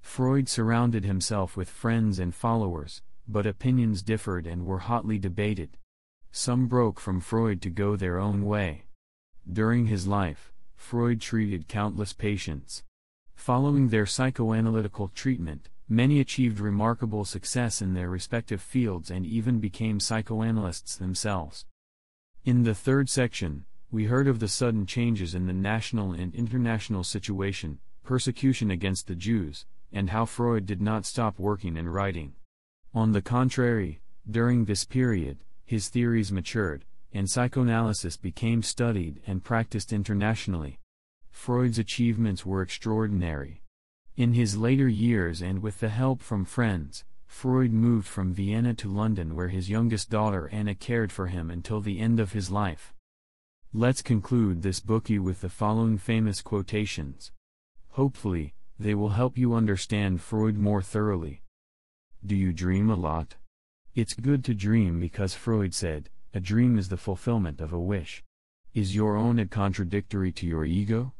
Freud 0.00 0.48
surrounded 0.48 1.04
himself 1.04 1.58
with 1.58 1.68
friends 1.68 2.18
and 2.18 2.34
followers, 2.34 3.02
but 3.28 3.46
opinions 3.46 4.02
differed 4.02 4.46
and 4.46 4.64
were 4.64 4.78
hotly 4.78 5.18
debated. 5.18 5.76
Some 6.30 6.68
broke 6.68 6.98
from 6.98 7.20
Freud 7.20 7.60
to 7.60 7.68
go 7.68 7.94
their 7.94 8.18
own 8.18 8.46
way. 8.46 8.84
During 9.46 9.88
his 9.88 10.06
life, 10.06 10.54
Freud 10.74 11.20
treated 11.20 11.68
countless 11.68 12.14
patients. 12.14 12.82
Following 13.34 13.88
their 13.88 14.06
psychoanalytical 14.06 15.12
treatment, 15.12 15.68
many 15.92 16.20
achieved 16.20 16.58
remarkable 16.58 17.24
success 17.24 17.82
in 17.82 17.92
their 17.92 18.08
respective 18.08 18.62
fields 18.62 19.10
and 19.10 19.26
even 19.26 19.60
became 19.60 20.00
psychoanalysts 20.00 20.96
themselves. 20.96 21.66
In 22.44 22.62
the 22.62 22.74
third 22.74 23.10
section, 23.10 23.66
we 23.90 24.06
heard 24.06 24.26
of 24.26 24.40
the 24.40 24.48
sudden 24.48 24.86
changes 24.86 25.34
in 25.34 25.46
the 25.46 25.52
national 25.52 26.12
and 26.12 26.34
international 26.34 27.04
situation, 27.04 27.78
persecution 28.02 28.70
against 28.70 29.06
the 29.06 29.14
Jews, 29.14 29.66
and 29.92 30.08
how 30.10 30.24
Freud 30.24 30.64
did 30.64 30.80
not 30.80 31.04
stop 31.04 31.38
working 31.38 31.76
and 31.76 31.92
writing. 31.92 32.32
On 32.94 33.12
the 33.12 33.22
contrary, 33.22 34.00
during 34.28 34.64
this 34.64 34.84
period, 34.84 35.38
his 35.64 35.88
theories 35.88 36.32
matured, 36.32 36.86
and 37.12 37.30
psychoanalysis 37.30 38.16
became 38.16 38.62
studied 38.62 39.20
and 39.26 39.44
practiced 39.44 39.92
internationally. 39.92 40.78
Freud's 41.30 41.78
achievements 41.78 42.46
were 42.46 42.62
extraordinary. 42.62 43.61
In 44.14 44.34
his 44.34 44.58
later 44.58 44.88
years 44.88 45.40
and 45.40 45.62
with 45.62 45.80
the 45.80 45.88
help 45.88 46.20
from 46.20 46.44
friends, 46.44 47.04
Freud 47.26 47.72
moved 47.72 48.06
from 48.06 48.34
Vienna 48.34 48.74
to 48.74 48.92
London 48.92 49.34
where 49.34 49.48
his 49.48 49.70
youngest 49.70 50.10
daughter 50.10 50.50
Anna 50.52 50.74
cared 50.74 51.10
for 51.10 51.28
him 51.28 51.50
until 51.50 51.80
the 51.80 51.98
end 51.98 52.20
of 52.20 52.32
his 52.32 52.50
life. 52.50 52.92
Let's 53.72 54.02
conclude 54.02 54.60
this 54.60 54.80
Bookey 54.80 55.18
with 55.18 55.40
the 55.40 55.48
following 55.48 55.96
famous 55.96 56.42
quotations. 56.42 57.32
Hopefully, 57.92 58.52
they 58.78 58.94
will 58.94 59.10
help 59.10 59.38
you 59.38 59.54
understand 59.54 60.20
Freud 60.20 60.58
more 60.58 60.82
thoroughly. 60.82 61.40
Do 62.24 62.36
you 62.36 62.52
dream 62.52 62.90
a 62.90 62.96
lot? 62.96 63.36
It's 63.94 64.12
good 64.12 64.44
to 64.44 64.54
dream 64.54 65.00
because 65.00 65.32
Freud 65.32 65.72
said, 65.72 66.10
a 66.34 66.40
dream 66.40 66.76
is 66.76 66.90
the 66.90 66.98
fulfillment 66.98 67.62
of 67.62 67.72
a 67.72 67.80
wish. 67.80 68.22
Is 68.74 68.94
your 68.94 69.16
own 69.16 69.38
a 69.38 69.46
contradictory 69.46 70.32
to 70.32 70.46
your 70.46 70.66
ego? 70.66 71.14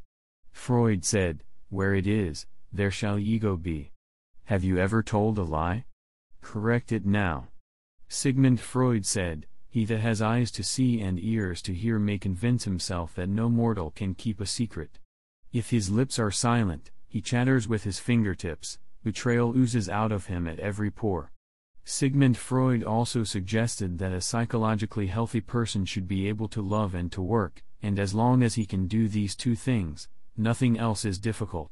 Freud 0.51 1.03
said, 1.03 1.43
where 1.69 1.95
it 1.95 2.05
is, 2.05 2.45
there 2.73 2.91
shall 2.91 3.19
ego 3.19 3.55
be. 3.55 3.91
Have 4.45 4.63
you 4.63 4.77
ever 4.77 5.03
told 5.03 5.37
a 5.37 5.43
lie? 5.43 5.85
Correct 6.41 6.91
it 6.91 7.05
now. 7.05 7.47
Sigmund 8.09 8.59
Freud 8.59 9.05
said, 9.05 9.45
He 9.69 9.85
that 9.85 9.99
has 9.99 10.21
eyes 10.21 10.51
to 10.51 10.63
see 10.63 10.99
and 11.01 11.17
ears 11.19 11.61
to 11.63 11.73
hear 11.73 11.99
may 11.99 12.17
convince 12.17 12.65
himself 12.65 13.15
that 13.15 13.29
no 13.29 13.49
mortal 13.49 13.91
can 13.91 14.15
keep 14.15 14.41
a 14.41 14.45
secret. 14.45 14.99
If 15.51 15.69
his 15.69 15.89
lips 15.89 16.19
are 16.19 16.31
silent, 16.31 16.91
he 17.07 17.21
chatters 17.21 17.67
with 17.67 17.83
his 17.83 17.99
fingertips, 17.99 18.79
betrayal 19.03 19.55
oozes 19.55 19.87
out 19.87 20.11
of 20.11 20.25
him 20.25 20.47
at 20.47 20.59
every 20.59 20.89
pore. 20.89 21.31
Sigmund 21.85 22.37
Freud 22.37 22.83
also 22.83 23.23
suggested 23.23 23.99
that 23.99 24.13
a 24.13 24.21
psychologically 24.21 25.07
healthy 25.07 25.41
person 25.41 25.85
should 25.85 26.07
be 26.07 26.27
able 26.27 26.47
to 26.47 26.61
love 26.61 26.95
and 26.95 27.11
to 27.11 27.21
work, 27.21 27.61
and 27.81 27.99
as 27.99 28.13
long 28.13 28.41
as 28.41 28.55
he 28.55 28.65
can 28.65 28.87
do 28.87 29.07
these 29.07 29.35
two 29.35 29.55
things, 29.55 30.07
nothing 30.37 30.79
else 30.79 31.05
is 31.05 31.19
difficult. 31.19 31.71